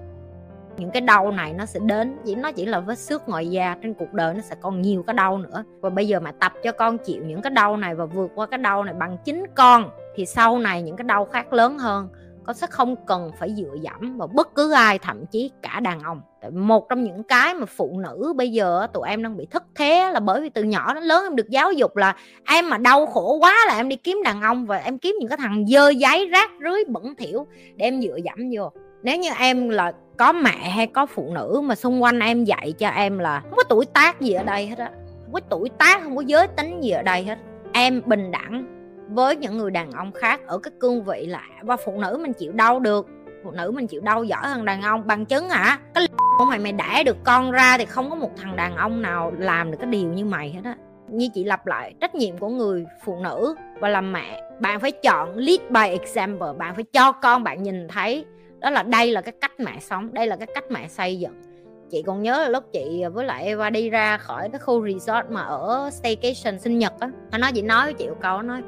Những 0.77 0.91
cái 0.91 1.01
đau 1.01 1.31
này 1.31 1.53
nó 1.53 1.67
sẽ 1.67 1.81
đến, 1.83 2.17
chỉ 2.25 2.35
nó 2.35 2.53
chỉ 2.53 2.67
là 2.67 2.81
vết 2.81 2.99
xước 2.99 3.29
ngoài 3.29 3.51
da 3.51 3.77
trên 3.83 3.95
cuộc 3.95 4.13
đời, 4.13 4.35
nó 4.35 4.41
sẽ 4.41 4.57
còn 4.61 4.83
nhiều 4.83 5.03
cái 5.03 5.15
đau 5.15 5.39
nữa. 5.39 5.65
Và 5.81 5.91
bây 5.91 6.09
giờ 6.09 6.21
mà 6.21 6.33
tập 6.33 6.53
cho 6.63 6.73
con 6.73 6.99
chịu 6.99 7.25
những 7.25 7.43
cái 7.43 7.51
đau 7.51 7.77
này 7.77 7.95
và 7.95 8.05
vượt 8.05 8.31
qua 8.35 8.47
cái 8.47 8.59
đau 8.59 8.85
này 8.85 8.95
bằng 8.95 9.17
chính 9.25 9.45
con, 9.55 9.91
thì 10.17 10.27
sau 10.27 10.59
này 10.59 10.83
những 10.83 10.97
cái 10.97 11.05
đau 11.05 11.25
khác 11.25 11.53
lớn 11.53 11.79
hơn, 11.79 12.09
con 12.45 12.57
sẽ 12.57 12.67
không 12.71 13.07
cần 13.07 13.31
phải 13.39 13.55
dựa 13.55 13.75
dẫm 13.81 14.19
vào 14.19 14.29
bất 14.29 14.55
cứ 14.55 14.73
ai, 14.73 14.99
thậm 14.99 15.27
chí 15.27 15.51
cả 15.63 15.81
đàn 15.81 16.01
ông 16.01 16.21
một 16.51 16.89
trong 16.89 17.05
những 17.05 17.23
cái 17.23 17.55
mà 17.55 17.67
phụ 17.67 18.01
nữ 18.03 18.33
bây 18.37 18.53
giờ 18.53 18.87
tụi 18.93 19.09
em 19.09 19.23
đang 19.23 19.37
bị 19.37 19.47
thất 19.51 19.63
thế 19.75 20.11
là 20.13 20.21
bởi 20.21 20.41
vì 20.41 20.49
từ 20.49 20.63
nhỏ 20.63 20.95
đến 20.95 21.05
lớn 21.05 21.25
em 21.25 21.37
được 21.37 21.49
giáo 21.49 21.73
dục 21.73 21.97
là 21.97 22.17
em 22.47 22.71
mà 22.71 22.79
đau 22.79 23.07
khổ 23.07 23.39
quá 23.41 23.57
là 23.67 23.77
em 23.77 23.89
đi 23.89 23.97
kiếm 23.97 24.23
đàn 24.25 24.41
ông 24.43 24.67
và 24.67 24.77
em 24.77 24.99
kiếm 24.99 25.15
những 25.21 25.29
cái 25.29 25.39
thằng 25.39 25.67
dơ 25.69 25.89
giấy, 25.89 26.27
rác 26.27 26.51
rưới, 26.65 26.85
bẩn 26.89 27.15
thỉu 27.15 27.47
để 27.77 27.87
em 27.87 28.03
dựa 28.03 28.17
dẫm 28.25 28.51
vô. 28.55 28.73
Nếu 29.03 29.19
như 29.19 29.31
em 29.39 29.69
là 29.69 29.93
có 30.17 30.33
mẹ 30.33 30.57
hay 30.57 30.87
có 30.87 31.07
phụ 31.07 31.31
nữ 31.35 31.61
mà 31.65 31.75
xung 31.75 32.03
quanh 32.03 32.21
em 32.21 32.45
dạy 32.45 32.73
cho 32.79 32.89
em 32.89 33.19
là 33.19 33.41
không 33.41 33.57
có 33.57 33.65
tuổi 33.69 33.85
tác 33.87 34.21
gì 34.21 34.33
ở 34.33 34.43
đây 34.43 34.67
hết 34.67 34.79
á, 34.79 34.91
không 35.25 35.33
có 35.33 35.41
tuổi 35.41 35.69
tác, 35.79 36.03
không 36.03 36.17
có 36.17 36.23
giới 36.23 36.47
tính 36.47 36.81
gì 36.81 36.91
ở 36.91 37.03
đây 37.03 37.23
hết, 37.23 37.39
em 37.73 38.03
bình 38.07 38.31
đẳng 38.31 38.65
với 39.09 39.37
những 39.37 39.59
người 39.59 39.71
đàn 39.71 39.93
ông 39.93 40.13
khác 40.13 40.41
ở 40.47 40.59
cái 40.59 40.73
cương 40.81 41.05
vị 41.05 41.27
là 41.27 41.43
và 41.63 41.77
phụ 41.77 42.01
nữ 42.01 42.19
mình 42.23 42.33
chịu 42.33 42.53
đau 42.53 42.81
được, 42.81 43.07
phụ 43.45 43.51
nữ 43.51 43.71
mình 43.71 43.87
chịu 43.87 44.01
đau 44.01 44.25
giỏi 44.25 44.43
hơn 44.43 44.65
đàn 44.65 44.83
ông 44.83 45.07
bằng 45.07 45.27
chứng 45.27 45.49
hả? 45.49 45.79
Cái 45.95 46.09
của 46.43 46.47
mày 46.47 46.59
mày 46.59 46.73
đẻ 46.73 47.05
được 47.05 47.17
con 47.25 47.51
ra 47.51 47.79
thì 47.79 47.85
không 47.85 48.11
có 48.11 48.17
một 48.17 48.31
thằng 48.37 48.57
đàn 48.57 48.77
ông 48.77 49.03
nào 49.03 49.33
làm 49.39 49.71
được 49.71 49.77
cái 49.81 49.91
điều 49.91 50.09
như 50.09 50.25
mày 50.25 50.51
hết 50.51 50.61
á. 50.65 50.77
Như 51.09 51.29
chị 51.35 51.45
lặp 51.45 51.67
lại, 51.67 51.95
trách 52.01 52.15
nhiệm 52.15 52.39
của 52.39 52.49
người 52.49 52.87
phụ 53.05 53.17
nữ 53.21 53.55
và 53.81 53.89
làm 53.89 54.13
mẹ, 54.13 54.43
bạn 54.61 54.81
phải 54.81 54.93
chọn 54.93 55.37
lead 55.37 55.61
by 55.71 55.99
example, 55.99 56.49
bạn 56.59 56.75
phải 56.75 56.85
cho 56.93 57.13
con 57.13 57.45
bạn 57.45 57.63
nhìn 57.63 57.89
thấy. 57.89 58.25
Đó 58.59 58.71
là, 58.71 58.83
đây 58.83 59.13
là 59.13 59.21
cái 59.21 59.33
cách 59.41 59.53
mẹ 59.59 59.79
sống, 59.81 60.15
đây 60.15 60.27
là 60.27 60.37
cái 60.37 60.47
cách 60.55 60.65
mẹ 60.71 60.89
xây 60.89 61.19
dựng. 61.19 61.43
Chị 61.91 62.03
còn 62.03 62.23
nhớ 62.23 62.41
là 62.43 62.49
lúc 62.49 62.65
chị 62.73 63.05
với 63.13 63.25
lại 63.25 63.45
Eva 63.45 63.71
đi 63.71 63.91
ra 63.91 64.17
khỏi 64.17 64.49
cái 64.49 64.59
khu 64.59 64.87
resort 64.87 65.31
mà 65.31 65.43
ở 65.43 65.91
staycation 65.93 66.59
sinh 66.59 66.79
nhật 66.79 66.93
á, 67.01 67.11
nó 67.31 67.39
nói, 67.39 67.53
chị 67.55 67.63
nói 67.63 67.85
với 67.85 67.95
chị 67.95 68.09
một 68.09 68.19
câu 68.21 68.43
nói, 68.43 68.63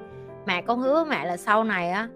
mẹ 0.47 0.63
con 0.63 0.79
hứa 0.79 1.05
mẹ 1.05 1.27
là 1.27 1.37
sau 1.37 1.65
này 1.65 1.91
á 1.91 2.09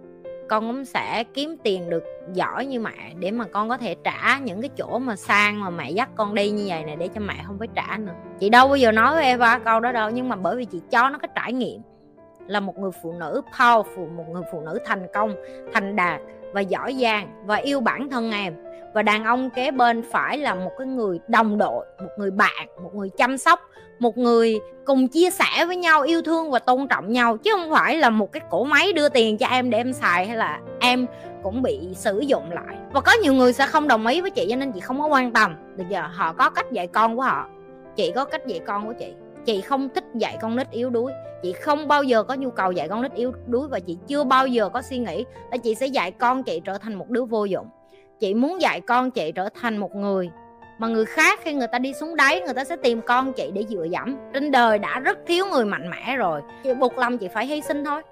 con 0.48 0.66
cũng 0.66 0.84
sẽ 0.84 1.24
kiếm 1.34 1.56
tiền 1.64 1.90
được 1.90 2.04
giỏi 2.32 2.66
như 2.66 2.80
mẹ 2.80 3.12
để 3.18 3.30
mà 3.30 3.44
con 3.44 3.68
có 3.68 3.76
thể 3.76 3.96
trả 4.04 4.38
những 4.38 4.60
cái 4.60 4.70
chỗ 4.76 4.98
mà 4.98 5.16
sang 5.16 5.60
mà 5.60 5.70
mẹ 5.70 5.90
dắt 5.90 6.08
con 6.14 6.34
đi 6.34 6.50
như 6.50 6.64
vậy 6.68 6.84
này 6.84 6.96
để 6.96 7.08
cho 7.14 7.20
mẹ 7.20 7.34
không 7.46 7.58
phải 7.58 7.68
trả 7.74 7.96
nữa. 7.96 8.12
Chị 8.40 8.48
đâu 8.48 8.68
bao 8.68 8.76
giờ 8.76 8.92
nói 8.92 9.14
với 9.14 9.24
Eva 9.24 9.58
câu 9.58 9.80
đó 9.80 9.92
đâu, 9.92 10.10
nhưng 10.10 10.28
mà 10.28 10.36
bởi 10.36 10.56
vì 10.56 10.64
chị 10.64 10.80
cho 10.90 11.08
nó 11.10 11.18
cái 11.18 11.28
trải 11.34 11.52
nghiệm 11.52 11.80
là 12.48 12.60
một 12.60 12.78
người 12.78 12.90
phụ 13.02 13.12
nữ 13.12 13.42
powerful, 13.58 14.16
một 14.16 14.24
người 14.32 14.42
phụ 14.52 14.60
nữ 14.60 14.78
thành 14.84 15.06
công, 15.12 15.34
thành 15.72 15.96
đạt 15.96 16.20
và 16.52 16.60
giỏi 16.60 16.96
giang 17.02 17.28
và 17.46 17.56
yêu 17.56 17.80
bản 17.80 18.10
thân 18.10 18.30
em. 18.30 18.54
Và 18.94 19.02
đàn 19.02 19.24
ông 19.24 19.50
kế 19.50 19.70
bên 19.70 20.02
phải 20.12 20.38
là 20.38 20.54
một 20.54 20.70
cái 20.78 20.86
người 20.86 21.20
đồng 21.28 21.58
đội, 21.58 21.86
một 21.98 22.10
người 22.18 22.30
bạn, 22.30 22.68
một 22.82 22.94
người 22.94 23.10
chăm 23.16 23.38
sóc, 23.38 23.60
một 23.98 24.18
người 24.18 24.60
cùng 24.84 25.08
chia 25.08 25.30
sẻ 25.30 25.64
với 25.66 25.76
nhau, 25.76 26.02
yêu 26.02 26.22
thương 26.22 26.50
và 26.50 26.58
tôn 26.58 26.88
trọng 26.88 27.12
nhau, 27.12 27.37
chứ 27.37 27.50
không 27.54 27.70
phải 27.70 27.96
là 27.96 28.11
một 28.11 28.32
cái 28.32 28.42
cổ 28.50 28.64
máy 28.64 28.92
đưa 28.92 29.08
tiền 29.08 29.38
cho 29.38 29.46
em 29.46 29.70
để 29.70 29.78
em 29.78 29.92
xài 29.92 30.26
hay 30.26 30.37
là 30.37 30.61
em 30.80 31.06
cũng 31.42 31.62
bị 31.62 31.88
sử 31.94 32.20
dụng 32.20 32.50
lại. 32.50 32.76
Và 32.92 33.00
có 33.00 33.12
nhiều 33.23 33.32
người 33.32 33.52
sẽ 33.52 33.66
không 33.66 33.88
đồng 33.88 34.06
ý 34.06 34.20
với 34.20 34.30
chị, 34.30 34.46
cho 34.50 34.56
nên 34.56 34.73
chị 34.73 34.80
không 34.80 35.00
có 35.00 35.06
quan 35.06 35.32
tâm. 35.32 35.56
Được 35.76 35.84
giờ 35.88 36.02
họ 36.12 36.32
có 36.32 36.50
cách 36.50 36.73
dạy 36.73 36.87
con 36.87 37.16
của 37.16 37.23
họ. 37.23 37.49
Chị 37.96 38.12
có 38.14 38.25
cách 38.25 38.46
dạy 38.46 38.61
con 38.66 38.87
của 38.87 38.94
chị 38.99 39.14
chị 39.49 39.61
không 39.61 39.88
thích 39.88 40.05
dạy 40.14 40.38
con 40.40 40.57
nít 40.57 40.71
yếu 40.71 40.90
đuối. 40.90 41.12
Chị 41.43 41.52
không 41.52 41.88
bao 41.88 42.02
giờ 42.02 42.23
có 42.23 42.35
nhu 42.35 42.50
cầu 42.50 42.73
dạy 42.73 42.88
con 42.88 43.02
nít 43.02 43.12
yếu 43.14 43.33
đuối 43.47 43.69
và 43.69 43.81
chị 43.81 43.99
chưa 44.07 44.25
bao 44.25 44.47
giờ 44.47 44.69
có 44.69 44.83
suy 44.83 44.99
nghĩ 44.99 45.25
là 45.50 45.57
chị 45.57 45.75
sẽ 45.75 45.87
dạy 45.87 46.11
con 46.11 46.43
chị 46.43 46.61
trở 46.64 46.78
thành 46.78 46.95
một 46.95 47.11
đứa 47.11 47.25
vô 47.25 47.45
dụng. 47.45 47.67
Chị 48.21 48.35
muốn 48.35 48.61
dạy 48.61 48.81
con 48.81 49.11
chị 49.11 49.33
trở 49.33 49.49
thành 49.61 49.76
một 49.76 49.95
người 49.95 50.31
mà 50.78 50.88
người 50.88 51.05
khác 51.05 51.40
khi 51.43 51.55
người 51.55 51.67
ta 51.67 51.78
đi 51.78 51.93
xuống 51.93 52.17
đáy, 52.17 52.40
người 52.40 52.55
ta 52.55 52.64
sẽ 52.64 52.76
tìm 52.76 53.00
con 53.00 53.33
chị 53.33 53.50
để 53.55 53.64
dựa 53.69 53.85
dẫm. 53.85 54.17
Trên 54.35 54.50
đời 54.50 54.78
đã 54.78 55.00
rất 55.00 55.19
thiếu 55.26 55.47
người 55.47 55.64
mạnh 55.64 55.90
mẽ 55.90 56.17
rồi. 56.17 56.40
Chị 56.64 56.75
buộc 56.75 56.99
lòng 56.99 57.19
chị 57.19 57.28
phải 57.28 57.47
hy 57.47 57.61
sinh 57.61 57.85
thôi. 57.85 58.02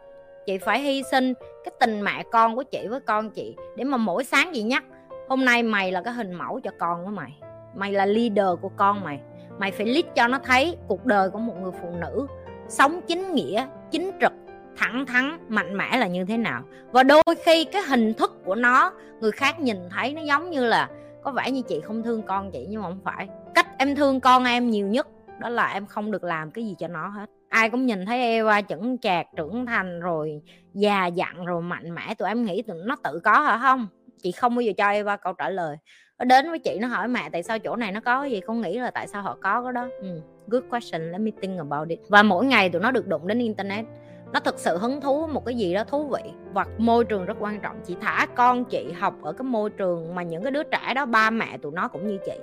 Chị 0.47 0.59
phải 0.59 0.81
hy 0.81 1.02
sinh 1.11 1.35
cái 1.64 1.73
tình 1.81 2.00
mẹ 2.00 2.25
con 2.33 2.57
của 2.57 2.62
chị 2.62 2.87
với 2.88 3.00
con 3.00 3.31
chị 3.31 3.57
để 3.76 3.85
mà 3.85 3.97
mỗi 3.97 4.25
sáng 4.25 4.50
chị 4.55 4.62
nhắc, 4.62 4.85
hôm 5.28 5.45
nay 5.45 5.62
mày 5.62 5.93
là 5.93 6.02
cái 6.02 6.12
hình 6.14 6.33
mẫu 6.33 6.61
cho 6.61 6.71
con 6.78 7.05
của 7.05 7.11
mày. 7.11 7.33
Mày 7.75 7.93
là 7.93 8.07
leader 8.07 8.61
của 8.61 8.71
con 8.76 9.05
mày 9.05 9.21
mày 9.58 9.70
phải 9.70 9.86
lít 9.86 10.06
cho 10.14 10.28
nó 10.28 10.38
thấy 10.38 10.76
cuộc 10.88 11.04
đời 11.04 11.30
của 11.30 11.38
một 11.38 11.54
người 11.62 11.72
phụ 11.82 11.88
nữ 12.00 12.26
sống 12.68 13.00
chính 13.06 13.34
nghĩa, 13.34 13.66
chính 13.90 14.10
trực, 14.20 14.32
thẳng 14.76 15.06
thắn, 15.06 15.38
mạnh 15.48 15.76
mẽ 15.76 15.98
là 15.98 16.06
như 16.06 16.25
thế 16.25 16.36
nào. 16.36 16.62
Và 16.92 17.02
đôi 17.02 17.22
khi 17.44 17.64
cái 17.64 17.82
hình 17.82 18.14
thức 18.14 18.44
của 18.44 18.54
nó, 18.54 18.92
người 19.20 19.32
khác 19.32 19.60
nhìn 19.60 19.76
thấy 19.90 20.12
nó 20.12 20.22
giống 20.22 20.50
như 20.50 20.64
là, 20.64 20.88
có 21.22 21.32
vẻ 21.32 21.50
như 21.50 21.62
chị 21.62 21.80
không 21.80 22.02
thương 22.02 22.22
con 22.22 22.50
chị 22.50 22.66
nhưng 22.68 22.82
mà 22.82 22.88
không 22.88 23.00
phải. 23.04 23.28
Cách 23.54 23.66
em 23.78 23.94
thương 23.94 24.20
con 24.20 24.44
em 24.44 24.70
nhiều 24.70 24.86
nhất, 24.86 25.08
đó 25.38 25.48
là 25.48 25.72
em 25.72 25.86
không 25.86 26.10
được 26.10 26.25
làm 26.25 26.50
cái 26.50 26.64
gì 26.64 26.75
cho 26.78 26.88
nó 26.88 27.08
hết. 27.08 27.30
Ai 27.48 27.70
cũng 27.70 27.86
nhìn 27.86 28.06
thấy 28.06 28.18
Eva 28.18 28.62
chững 28.62 28.98
chạc 28.98 29.26
trưởng 29.36 29.66
thành, 29.66 30.00
rồi 30.00 30.42
già 30.75 31.06
dặn, 31.06 31.44
rồi 31.44 31.62
mạnh 31.62 31.94
mẽ, 31.94 32.14
tụi 32.14 32.28
em 32.28 32.44
nghĩ 32.44 32.62
tụi 32.62 32.76
nó 32.84 32.96
tự 33.04 33.20
có 33.25 33.40
hả, 33.40 33.58
không? 33.62 33.86
Chị 34.26 34.33
không 34.33 34.54
bao 34.54 34.61
giờ 34.61 34.73
cho 34.76 34.88
Eva 34.88 35.16
câu 35.16 35.33
trả 35.33 35.50
lời. 35.50 35.76
Nó 36.18 36.25
đến 36.25 36.50
với 36.50 36.59
chị, 36.59 36.78
nó 36.80 36.88
hỏi 36.88 37.09
mẹ 37.09 37.30
tại 37.33 37.42
sao 37.42 37.59
chỗ 37.59 37.76
này 37.76 37.92
nó 37.92 38.00
có 38.00 38.25
gì 38.25 38.40
con 38.40 38.61
nghĩ 38.61 38.78
là 38.78 38.90
tại 38.90 39.09
sao 39.09 39.23
họ 39.23 39.38
có 39.42 39.62
cái 39.62 39.73
đó. 39.73 39.88
Ừ. 40.00 40.21
good 40.47 40.62
question, 40.71 41.12
let 41.12 41.21
me 41.21 41.30
think 41.42 41.59
about 41.59 41.88
it. 41.88 41.99
Và 42.09 42.23
mỗi 42.23 42.45
ngày 42.45 42.71
tụi 42.71 42.83
nó 42.83 42.90
được 42.90 43.06
đụng 43.06 43.26
đến 43.26 43.38
internet. 43.38 43.85
Nó 44.33 44.40
thực 44.40 44.59
sự 44.59 44.78
hứng 44.78 45.00
thú 45.00 45.26
một 45.26 45.45
cái 45.47 45.54
gì 45.54 45.75
đó 45.75 45.85
thú 45.85 46.09
vị. 46.09 46.30
Và 46.52 46.66
môi 46.78 47.04
trường 47.04 47.26
rất 47.26 47.37
quan 47.40 47.61
trọng. 47.61 47.80
Chị 47.87 47.97
thả 48.00 48.26
con 48.35 48.64
chị 48.64 48.92
học 48.92 49.14
ở 49.23 49.33
cái 49.33 49.45
môi 49.45 49.71
trường 49.71 50.14
mà 50.14 50.23
những 50.23 50.42
cái 50.42 50.52
đứa 50.52 50.62
trẻ 50.62 50.95
đó, 50.95 51.06
ba 51.06 51.30
mẹ 51.30 51.59
tụi 51.59 51.73
nó 51.73 51.88
cũng 51.88 52.09
như 52.09 52.18
chị. 52.26 52.38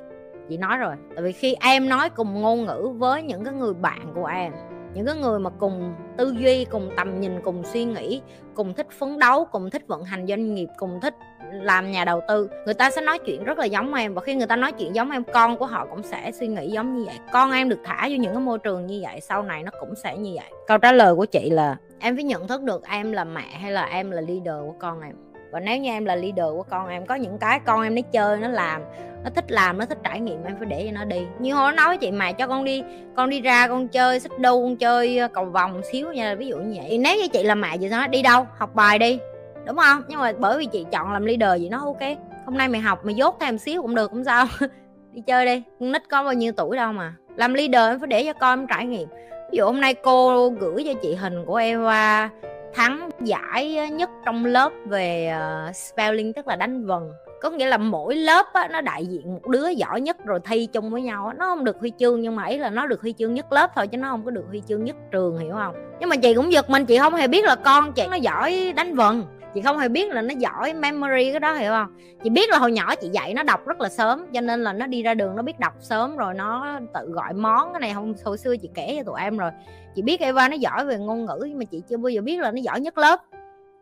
Chị 0.50 0.58
nói 0.58 0.78
rồi, 0.78 0.96
tại 1.16 1.24
vì 1.24 1.32
khi 1.32 1.56
em 1.60 1.90
nói 1.90 2.10
cùng 2.10 2.42
ngôn 2.42 2.66
ngữ 2.66 2.90
với 2.98 3.24
những 3.24 3.46
cái 3.46 3.54
người 3.54 3.74
bạn 3.74 4.08
của 4.16 4.25
em 4.25 4.54
những 4.94 5.06
cái 5.06 5.16
người 5.16 5.40
mà 5.40 5.50
cùng 5.50 5.94
tư 6.18 6.36
duy, 6.40 6.66
cùng 6.66 6.90
tầm 6.98 7.22
nhìn, 7.22 7.42
cùng 7.44 7.64
suy 7.64 7.84
nghĩ, 7.84 8.22
cùng 8.54 8.74
thích 8.74 8.88
phấn 9.00 9.20
đấu, 9.20 9.46
cùng 9.52 9.70
thích 9.70 9.88
vận 9.88 10.04
hành 10.04 10.28
doanh 10.28 10.54
nghiệp, 10.54 10.68
cùng 10.78 11.00
thích 11.02 11.14
làm 11.52 11.92
nhà 11.92 12.06
đầu 12.06 12.22
tư, 12.28 12.50
người 12.66 12.74
ta 12.74 12.92
sẽ 12.92 13.02
nói 13.02 13.20
chuyện 13.20 13.44
rất 13.44 13.58
là 13.58 13.66
giống 13.66 13.94
em. 13.94 14.14
Và 14.14 14.22
khi 14.22 14.36
người 14.36 14.48
ta 14.48 14.56
nói 14.56 14.72
chuyện 14.72 14.96
giống 14.96 15.12
em, 15.12 15.24
con 15.34 15.58
của 15.58 15.66
họ 15.66 15.86
cũng 15.90 16.04
sẽ 16.04 16.32
suy 16.32 16.48
nghĩ 16.48 16.68
giống 16.68 16.98
như 16.98 17.06
vậy. 17.06 17.16
Con 17.32 17.52
em 17.52 17.70
được 17.70 17.80
thả 17.84 18.08
vô 18.10 18.16
những 18.16 18.34
cái 18.34 18.42
môi 18.42 18.60
trường 18.60 18.86
như 18.86 19.00
vậy, 19.04 19.22
sau 19.22 19.44
này 19.44 19.64
nó 19.64 19.72
cũng 19.80 19.96
sẽ 19.96 20.18
như 20.18 20.32
vậy. 20.36 20.52
Câu 20.68 20.78
trả 20.78 20.92
lời 20.92 21.16
của 21.16 21.26
chị 21.26 21.50
là, 21.50 21.76
em 22.00 22.16
phải 22.16 22.24
nhận 22.24 22.48
thức 22.48 22.62
được 22.62 22.84
em 22.90 23.12
là 23.12 23.24
mẹ 23.24 23.48
hay 23.62 23.72
là 23.72 23.86
em 23.86 24.12
là 24.12 24.22
leader 24.22 24.56
của 24.68 24.76
con 24.80 25.02
em? 25.02 25.16
Và 25.53 25.60
nếu 25.60 25.77
như 25.77 25.89
em 25.89 26.05
là 26.05 26.15
leader 26.15 26.45
của 26.51 26.63
con, 26.69 26.88
em 26.88 27.05
có 27.05 27.15
những 27.15 27.38
cái 27.38 27.60
con 27.65 27.83
em 27.83 27.95
nó 27.95 28.01
chơi, 28.12 28.39
nó 28.39 28.48
làm, 28.48 28.81
nó 29.24 29.29
thích 29.36 29.51
làm, 29.51 29.77
nó 29.77 29.86
thích 29.86 29.98
trải 30.03 30.19
nghiệm, 30.19 30.43
em 30.43 30.55
phải 30.60 30.65
để 30.65 30.86
cho 30.86 31.00
nó 31.00 31.05
đi. 31.05 31.22
Như 31.39 31.53
hồi 31.53 31.74
nói 31.74 31.88
với 31.88 31.98
chị 31.98 32.12
mà 32.12 32.31
cho 32.31 32.48
con 32.48 32.63
đi 32.63 32.83
con 33.15 33.29
đi 33.29 33.41
ra, 33.41 33.67
con 33.67 33.88
chơi 33.88 34.19
xích 34.19 34.39
đu, 34.39 34.63
con 34.63 34.75
chơi 34.75 35.17
ờ, 35.17 35.27
cầu 35.27 35.45
vòng 35.45 35.81
xíu 35.91 36.12
nha. 36.12 36.36
Ví 36.36 36.48
dụ 36.48 36.57
như 36.57 36.79
vậy. 36.81 36.98
Nếu 36.98 37.17
như 37.17 37.27
chị 37.27 37.43
là 37.43 37.55
mẹ 37.55 37.77
chị 37.77 37.89
nói 37.89 38.07
đi 38.07 38.22
đâu? 38.22 38.48
Học 38.57 38.75
bài 38.75 39.00
đi. 39.00 39.19
Đúng 39.65 39.77
không? 39.77 40.03
Nhưng 40.07 40.19
mà 40.19 40.33
bởi 40.39 40.57
vì 40.57 40.65
chị 40.65 40.86
chọn 40.91 41.13
làm 41.13 41.25
leader 41.25 41.62
vậy 41.62 41.69
nó 41.72 41.77
ok. 41.86 42.17
Hôm 42.45 42.57
nay 42.57 42.69
mày 42.69 42.81
học, 42.81 43.05
mày 43.05 43.15
dốt 43.15 43.38
thêm 43.39 43.57
xíu 43.57 43.81
cũng 43.81 43.95
được 43.95 44.12
cũng 44.12 44.24
sao. 44.24 44.45
Đi 45.12 45.22
chơi 45.22 45.45
đi. 45.45 45.63
Con 45.79 45.91
nít 45.91 46.10
có 46.10 46.24
bao 46.24 46.33
nhiêu 46.33 46.51
tuổi 46.51 46.77
đâu 46.77 46.91
mà. 46.93 47.13
Làm 47.36 47.53
leader 47.53 47.91
em 47.91 48.00
phải 48.00 48.07
để 48.07 48.24
cho 48.24 48.33
con 48.33 48.60
em 48.60 48.67
trải 48.67 48.86
nghiệm. 48.86 49.07
Ví 49.51 49.57
dụ 49.57 49.65
hôm 49.65 49.81
nay 49.81 49.93
cô 49.93 50.50
gửi 50.50 50.83
cho 50.86 50.93
chị 51.01 51.15
hình 51.15 51.45
của 51.45 51.55
Eva 51.55 52.29
thắng 52.74 53.10
giải 53.22 53.89
nhất 53.92 54.10
trong 54.25 54.46
lớp 54.46 54.72
về 54.86 55.36
uh, 55.70 55.75
spelling 55.75 56.34
tức 56.34 56.48
là 56.48 56.56
đánh 56.56 56.86
vần. 56.86 57.12
Có 57.42 57.50
nghĩa 57.50 57.65
là 57.65 57.77
mỗi 57.77 58.15
lớp 58.15 58.46
á, 58.53 58.68
nó 58.72 58.82
đại 58.82 59.06
diện 59.06 59.34
một 59.34 59.48
đứa 59.48 59.70
giỏi 59.70 60.01
nhất 60.01 60.18
rồi 60.25 60.39
thi 60.46 60.65
chung 60.65 60.89
với 60.89 61.01
nhau 61.01 61.27
á. 61.27 61.34
nó 61.38 61.46
không 61.46 61.63
được 61.63 61.80
huy 61.80 61.92
chương 62.00 62.22
nhưng 62.22 62.36
mà 62.36 62.44
ấy 62.44 62.60
là 62.60 62.70
nó 62.70 62.88
được 62.88 63.01
huy 63.01 63.13
chương 63.13 63.34
nhất 63.34 63.51
lớp 63.51 63.72
thôi 63.75 63.88
chứ 63.88 63.98
nó 63.98 64.10
không 64.10 64.25
có 64.25 64.32
được 64.32 64.46
huy 64.50 64.62
chương 64.68 64.84
nhất 64.84 64.96
trường 65.12 65.38
hiểu 65.38 65.53
không? 65.53 65.75
Nhưng 66.00 66.10
mà 66.10 66.15
chị 66.15 66.34
cũng 66.34 66.51
giật 66.51 66.70
mình 66.70 66.86
chị 66.86 66.98
không 66.98 67.15
hề 67.15 67.27
biết 67.27 67.46
là 67.46 67.56
con 67.56 67.94
chị 67.94 68.03
nó 68.12 68.15
giỏi 68.15 68.74
đánh 68.75 68.96
vần 68.96 69.24
chị 69.53 69.62
không 69.62 69.77
hề 69.77 69.89
biết 69.89 70.12
là 70.12 70.22
nó 70.22 70.33
giỏi 70.38 70.74
memory 70.74 71.31
cái 71.31 71.39
đó, 71.39 71.53
hiểu 71.53 71.72
không? 71.72 71.98
Chị 72.24 72.29
biết 72.29 72.50
là 72.50 72.57
hồi 72.57 72.72
nhỏ 72.72 72.95
chị 72.95 73.10
dạy 73.10 73.33
nó 73.33 73.43
đọc 73.43 73.67
rất 73.67 73.81
là 73.81 73.89
sớm, 73.89 74.25
cho 74.33 74.41
nên 74.41 74.63
là 74.63 74.74
nó 74.74 74.88
đi 74.88 75.03
ra 75.03 75.13
đường 75.13 75.36
nó 75.36 75.41
biết 75.41 75.60
đọc 75.60 75.74
sớm 75.79 76.17
rồi 76.17 76.33
nó 76.33 76.79
tự 76.93 77.12
gọi 77.12 77.33
món 77.33 77.74
cái 77.74 77.79
này. 77.79 77.93
Không 77.93 78.13
hồi 78.25 78.38
xưa 78.38 78.55
chị 78.57 78.69
kể 78.74 78.95
cho 78.98 79.03
tụi 79.03 79.22
em 79.22 79.38
rồi, 79.38 79.51
chị 79.95 80.01
biết 80.01 80.19
Eva 80.19 80.48
nó 80.48 80.55
giỏi 80.55 80.86
về 80.86 80.98
ngôn 80.98 81.25
ngữ 81.25 81.39
nhưng 81.48 81.60
mà 81.60 81.65
chị 81.65 81.81
chưa 81.89 81.98
bao 81.98 82.10
giờ 82.10 82.22
biết 82.22 82.39
là 82.39 82.51
nó 82.51 82.62
giỏi 82.62 82.81
nhất 82.81 82.98
lớp 82.98 83.19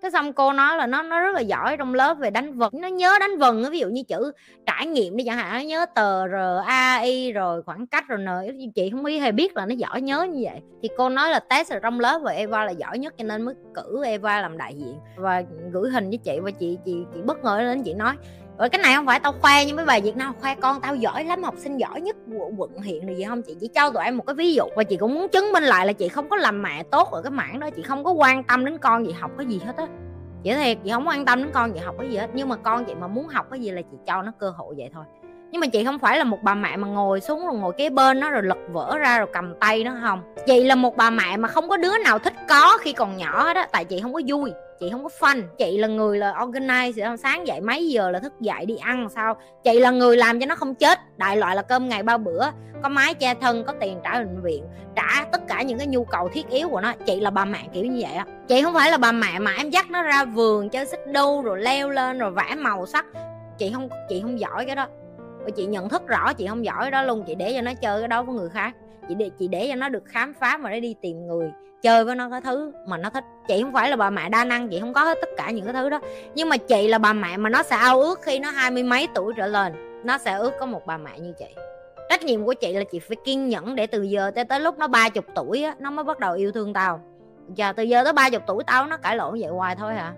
cái 0.02 0.12
xong 0.12 0.34
cô 0.34 0.54
nói 0.54 0.78
là 0.78 0.88
nó 0.88 1.02
nó 1.02 1.20
rất 1.20 1.36
là 1.36 1.42
giỏi 1.42 1.78
trong 1.78 1.94
lớp 1.94 2.14
về 2.14 2.30
đánh 2.30 2.58
vần. 2.58 2.72
Nó 2.74 2.88
nhớ 2.88 3.18
đánh 3.20 3.38
vần 3.38 3.64
ví 3.72 3.80
dụ 3.80 3.88
như 3.88 4.04
chữ 4.04 4.32
trải 4.66 4.88
nghiệm 4.88 5.18
đi 5.18 5.24
chẳng 5.24 5.38
hạn, 5.38 5.54
nó 5.54 5.70
nhớ 5.70 5.86
tờ 5.96 6.28
r, 6.28 6.34
a, 6.66 6.96
i 6.98 7.32
rồi 7.32 7.64
khoảng 7.64 7.88
cách 7.88 8.08
rồi 8.08 8.20
n. 8.20 8.28
Chị 8.76 8.90
không 8.90 9.06
hề 9.06 9.32
biết 9.32 9.56
là 9.56 9.66
nó 9.66 9.76
giỏi 9.76 10.02
nhớ 10.02 10.24
như 10.24 10.42
vậy. 10.44 10.60
Thì 10.82 10.90
cô 10.98 11.10
nói 11.10 11.30
là 11.30 11.40
test 11.40 11.72
ở 11.72 11.80
trong 11.80 12.00
lớp 12.00 12.20
và 12.24 12.32
Eva 12.32 12.66
là 12.66 12.72
giỏi 12.72 13.00
nhất 13.00 13.14
cho 13.18 13.24
nên 13.24 13.42
mới 13.42 13.56
cử 13.74 14.04
Eva 14.06 14.42
làm 14.42 14.58
đại 14.58 14.74
diện 14.76 14.96
và 15.16 15.44
gửi 15.72 15.90
hình 15.90 16.10
với 16.10 16.18
chị 16.18 16.40
và 16.42 16.52
chị 16.52 16.78
chị 16.86 16.96
chị 17.14 17.22
bất 17.22 17.44
ngờ 17.44 17.62
lên 17.62 17.84
chị 17.84 17.94
nói 17.94 18.16
rồi 18.62 18.70
cái 18.70 18.82
này 18.82 18.96
không 18.96 19.06
phải 19.06 19.20
tao 19.20 19.34
khoe 19.42 19.66
như 19.66 19.76
mấy 19.76 19.86
bà 19.86 20.00
Việt 20.04 20.18
Nam 20.18 20.34
khoe 20.42 20.56
con 20.56 20.82
tao 20.82 20.96
giỏi 20.96 21.24
lắm, 21.24 21.44
học 21.44 21.54
sinh 21.58 21.78
giỏi 21.78 22.02
nhất 22.02 22.16
của 22.32 22.52
quận 22.58 22.72
huyện 22.74 23.06
rồi 23.06 23.16
gì 23.16 23.24
không? 23.24 23.42
Chị 23.42 23.56
chỉ 23.60 23.68
cho 23.68 23.90
tụi 23.90 24.04
em 24.04 24.18
một 24.18 24.24
cái 24.28 24.34
ví 24.34 24.54
dụ 24.54 24.64
và 24.76 24.84
chị 24.84 24.98
cũng 24.98 25.14
muốn 25.14 25.28
chứng 25.30 25.52
minh 25.54 25.64
lại 25.64 25.88
là 25.88 25.94
chị 25.94 26.08
không 26.08 26.30
có 26.30 26.36
làm 26.36 26.62
mẹ 26.62 26.84
tốt 26.84 27.12
ở 27.12 27.22
cái 27.22 27.32
mảng 27.32 27.60
đó, 27.60 27.70
chị 27.76 27.82
không 27.82 28.04
có 28.04 28.12
quan 28.12 28.44
tâm 28.44 28.66
đến 28.66 28.78
con 28.78 29.06
gì 29.06 29.12
học 29.12 29.32
cái 29.38 29.48
gì 29.48 29.60
hết 29.66 29.78
á. 29.78 29.88
Chị 30.44 30.54
thiệt, 30.54 30.78
chị 30.84 30.92
không 30.92 31.08
quan 31.08 31.26
tâm 31.26 31.44
đến 31.44 31.52
con 31.54 31.74
gì 31.74 31.80
học 31.80 31.96
cái 32.00 32.10
gì 32.10 32.18
hết, 32.18 32.28
nhưng 32.34 32.50
mà 32.50 32.56
con 32.56 32.86
chị 32.86 32.94
mà 32.96 33.08
muốn 33.08 33.28
học 33.28 33.46
cái 33.52 33.60
gì 33.60 33.72
là 33.72 33.82
chị 33.82 33.98
cho 34.08 34.22
nó 34.22 34.32
cơ 34.40 34.50
hội 34.50 34.76
vậy 34.78 34.90
thôi. 34.94 35.04
Nhưng 35.52 35.62
mà 35.62 35.68
chị 35.68 35.86
không 35.86 36.00
phải 36.00 36.18
là 36.18 36.24
một 36.24 36.40
bà 36.44 36.56
mẹ 36.56 36.78
mà 36.78 36.88
ngồi 36.88 37.22
xuống 37.22 37.46
rồi 37.46 37.56
ngồi 37.56 37.74
kế 37.78 37.90
bên 37.90 38.20
nó 38.20 38.30
rồi 38.30 38.44
lật 38.44 38.58
vỡ 38.72 38.98
ra 38.98 39.18
rồi 39.18 39.28
cầm 39.34 39.54
tay 39.60 39.84
nó 39.84 39.92
không? 40.02 40.22
Chị 40.48 40.64
là 40.64 40.76
một 40.76 40.98
bà 40.98 41.10
mẹ 41.10 41.38
mà 41.38 41.48
không 41.48 41.70
có 41.70 41.78
đứa 41.78 41.98
nào 41.98 42.20
thích 42.20 42.34
có 42.50 42.78
khi 42.82 42.94
còn 42.94 43.18
nhỏ 43.18 43.44
hết 43.44 43.56
á, 43.56 43.68
tại 43.72 43.86
chị 43.86 44.00
không 44.02 44.14
có 44.14 44.22
vui 44.28 44.52
chị 44.82 44.90
không 44.92 45.04
có 45.04 45.10
fun. 45.20 45.44
Chị 45.58 45.78
là 45.78 45.88
người 45.88 46.18
là 46.18 46.34
organize 46.34 47.16
sáng 47.16 47.48
dậy 47.48 47.62
mấy 47.62 47.90
giờ 47.90 48.12
là 48.12 48.20
thức 48.20 48.34
dậy 48.40 48.66
đi 48.66 48.76
ăn 48.76 49.10
sao. 49.10 49.36
Chị 49.64 49.80
là 49.80 49.92
người 49.92 50.18
làm 50.18 50.40
cho 50.40 50.46
nó 50.46 50.56
không 50.56 50.76
chết. 50.76 51.00
Đại 51.18 51.38
loại 51.38 51.56
là 51.56 51.62
cơm 51.62 51.90
ngày 51.90 52.04
ba 52.04 52.18
bữa. 52.18 52.46
Có 52.84 52.90
mái 52.90 53.14
che 53.14 53.34
thân, 53.34 53.64
có 53.64 53.74
tiền 53.80 54.00
trả 54.04 54.20
bệnh 54.20 54.42
viện, 54.42 54.64
trả 54.96 55.26
tất 55.32 55.42
cả 55.48 55.62
những 55.62 55.78
cái 55.78 55.88
nhu 55.88 56.04
cầu 56.04 56.30
thiết 56.34 56.50
yếu 56.50 56.70
của 56.70 56.82
nó. 56.82 56.94
Chị 57.06 57.20
là 57.20 57.30
bà 57.30 57.46
mẹ 57.46 57.60
kiểu 57.74 57.86
như 57.86 58.00
vậy 58.02 58.14
á. 58.14 58.26
Chị 58.48 58.62
không 58.62 58.74
phải 58.74 58.92
là 58.92 58.98
bà 58.98 59.12
mẹ 59.12 59.40
mà 59.40 59.54
em 59.58 59.70
dắt 59.70 59.92
nó 59.92 60.02
ra 60.02 60.26
vườn 60.26 60.70
chơi 60.70 60.86
xích 60.86 61.08
đu 61.14 61.42
rồi 61.42 61.60
leo 61.60 61.90
lên 61.90 62.20
rồi 62.20 62.32
vẽ 62.32 62.56
màu 62.58 62.86
sắc. 62.86 63.06
Chị 63.58 63.72
không 63.74 63.90
chị 64.10 64.22
không 64.22 64.40
giỏi 64.40 64.66
cái 64.66 64.76
đó. 64.76 64.88
Và 65.44 65.50
chị 65.50 65.66
nhận 65.66 65.90
thức 65.90 66.08
rõ, 66.08 66.34
chị 66.34 66.48
không 66.48 66.66
giỏi 66.66 66.92
đó 66.92 67.04
luôn. 67.04 67.24
Chị 67.28 67.36
để 67.36 67.54
cho 67.56 67.62
nó 67.62 67.74
chơi 67.74 68.02
cái 68.02 68.08
đó 68.08 68.24
với 68.24 68.36
người 68.36 68.50
khác 68.50 68.76
chị 69.12 69.16
để 69.16 69.30
chị 69.40 69.48
để 69.48 69.68
cho 69.70 69.76
nó 69.76 69.90
được 69.90 70.04
khám 70.06 70.34
phá 70.34 70.58
mà 70.58 70.70
nó 70.70 70.80
đi 70.80 70.96
tìm 71.02 71.28
người 71.28 71.52
chơi 71.82 72.06
với 72.06 72.16
nó 72.16 72.30
cái 72.30 72.42
thứ 72.42 72.72
mà 72.88 72.98
nó 72.98 73.10
thích. 73.10 73.24
Chị 73.48 73.62
không 73.64 73.74
phải 73.74 73.90
là 73.90 73.96
bà 73.96 74.10
mẹ 74.10 74.30
đa 74.30 74.44
năng, 74.44 74.70
chị 74.70 74.80
không 74.80 74.94
có 74.94 75.04
hết 75.04 75.18
tất 75.22 75.30
cả 75.38 75.52
những 75.52 75.66
cái 75.66 75.74
thứ 75.74 75.90
đó. 75.90 76.00
Nhưng 76.36 76.50
mà 76.50 76.58
chị 76.58 76.88
là 76.88 76.98
bà 76.98 77.14
mẹ 77.14 77.38
mà 77.38 77.50
nó 77.50 77.64
sẽ 77.64 77.76
ao 77.76 78.02
ước 78.02 78.22
khi 78.22 78.40
nó 78.40 78.50
hai 78.50 78.72
mươi 78.72 78.84
mấy 78.84 79.08
tuổi 79.16 79.34
trở 79.38 79.48
lên, 79.48 80.02
nó 80.04 80.18
sẽ 80.18 80.34
ước 80.34 80.52
có 80.60 80.66
một 80.66 80.86
bà 80.86 80.98
mẹ 80.98 81.20
như 81.20 81.34
chị. 81.40 81.56
Trách 82.10 82.24
nhiệm 82.24 82.46
của 82.46 82.54
chị 82.54 82.74
là 82.74 82.84
chị 82.92 83.00
phải 83.00 83.18
kiên 83.26 83.50
nhẫn 83.50 83.76
để 83.76 83.88
từ 83.88 84.02
giờ 84.02 84.32
tới 84.36 84.46
tới 84.46 84.60
lúc 84.60 84.80
nó 84.80 84.88
ba 84.88 85.10
chục 85.10 85.26
tuổi 85.36 85.64
á, 85.64 85.76
nó 85.80 85.92
mới 85.92 86.04
bắt 86.04 86.20
đầu 86.20 86.34
yêu 86.34 86.52
thương 86.52 86.74
tao. 86.74 87.02
Giờ 87.56 87.74
từ 87.74 87.84
giờ 87.84 88.04
tới 88.04 88.14
ba 88.14 88.30
chục 88.30 88.42
tuổi 88.48 88.64
tao 88.68 88.88
nó 88.88 88.98
cãi 88.98 89.16
lộn 89.16 89.40
vậy 89.40 89.50
hoài 89.50 89.76
thôi 89.76 89.94
hả? 89.94 90.14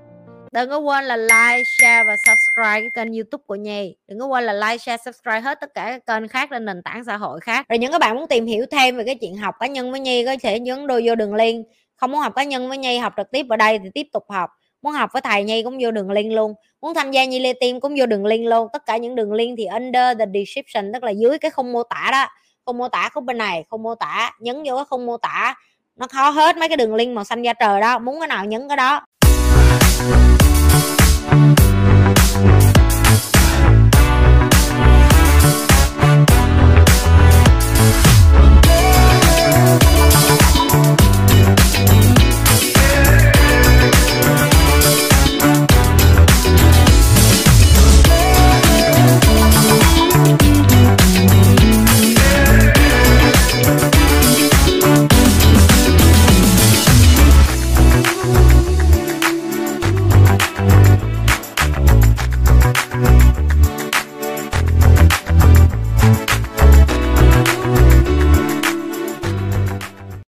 Đừng 0.53 0.69
có 0.69 0.77
quên 0.77 1.05
là 1.05 1.17
like, 1.17 1.63
share 1.81 2.03
và 2.03 2.15
subscribe 2.17 2.81
cái 2.81 2.89
kênh 2.95 3.13
youtube 3.13 3.43
của 3.47 3.55
nhi. 3.55 3.95
Đừng 4.07 4.19
có 4.19 4.25
quên 4.25 4.43
là 4.43 4.53
like, 4.53 4.77
share, 4.77 5.03
subscribe 5.05 5.39
hết 5.39 5.59
tất 5.61 5.73
cả 5.73 5.85
các 5.85 6.05
kênh 6.05 6.27
khác 6.27 6.49
trên 6.51 6.65
nền 6.65 6.81
tảng 6.83 7.03
xã 7.03 7.17
hội 7.17 7.39
khác. 7.39 7.65
Rồi 7.69 7.77
những 7.77 7.91
các 7.91 8.01
bạn 8.01 8.15
muốn 8.15 8.27
tìm 8.27 8.45
hiểu 8.45 8.65
thêm 8.71 8.97
về 8.97 9.03
cái 9.03 9.15
chuyện 9.15 9.37
học 9.37 9.55
cá 9.59 9.67
nhân 9.67 9.91
với 9.91 9.99
nhi 9.99 10.25
có 10.25 10.35
thể 10.43 10.59
nhấn 10.59 10.87
đôi 10.87 11.01
vô 11.05 11.15
đường 11.15 11.35
link. 11.35 11.67
Không 11.95 12.11
muốn 12.11 12.21
học 12.21 12.33
cá 12.35 12.43
nhân 12.43 12.69
với 12.69 12.77
nhi, 12.77 12.97
học 12.97 13.13
trực 13.17 13.31
tiếp 13.31 13.45
ở 13.49 13.57
đây 13.57 13.79
thì 13.79 13.89
tiếp 13.93 14.07
tục 14.13 14.23
học. 14.29 14.49
Muốn 14.81 14.93
học 14.93 15.09
với 15.13 15.21
thầy 15.21 15.43
nhi 15.43 15.63
cũng 15.63 15.77
vô 15.81 15.91
đường 15.91 16.11
link 16.11 16.33
luôn. 16.33 16.53
Muốn 16.81 16.93
tham 16.93 17.11
gia 17.11 17.25
nhi 17.25 17.39
lê 17.39 17.53
tim 17.53 17.79
cũng 17.79 17.95
vô 17.99 18.05
đường 18.05 18.25
link 18.25 18.47
luôn. 18.47 18.67
Tất 18.73 18.85
cả 18.85 18.97
những 18.97 19.15
đường 19.15 19.33
link 19.33 19.57
thì 19.57 19.65
under 19.65 20.17
the 20.19 20.25
description, 20.33 20.93
tức 20.93 21.03
là 21.03 21.11
dưới 21.11 21.37
cái 21.37 21.51
khung 21.51 21.73
mô 21.73 21.83
tả 21.83 22.09
đó. 22.11 22.27
Khung 22.65 22.77
mô 22.77 22.87
tả 22.87 23.09
khúc 23.13 23.23
bên 23.23 23.37
này 23.37 23.63
không 23.69 23.83
mô 23.83 23.95
tả 23.95 24.31
nhấn 24.39 24.63
vô 24.65 24.75
cái 24.75 24.85
khung 24.89 25.05
mô 25.05 25.17
tả. 25.17 25.55
Nó 25.95 26.07
khó 26.07 26.29
hết 26.29 26.57
mấy 26.57 26.67
cái 26.67 26.77
đường 26.77 26.95
link 26.95 27.15
màu 27.15 27.23
xanh 27.23 27.41
da 27.41 27.53
trời 27.53 27.81
đó. 27.81 27.99
Muốn 27.99 28.19
cái 28.19 28.27
nào 28.27 28.45
nhấn 28.45 28.67
cái 28.67 28.77
đó. 28.77 29.05
Thank 29.79 30.52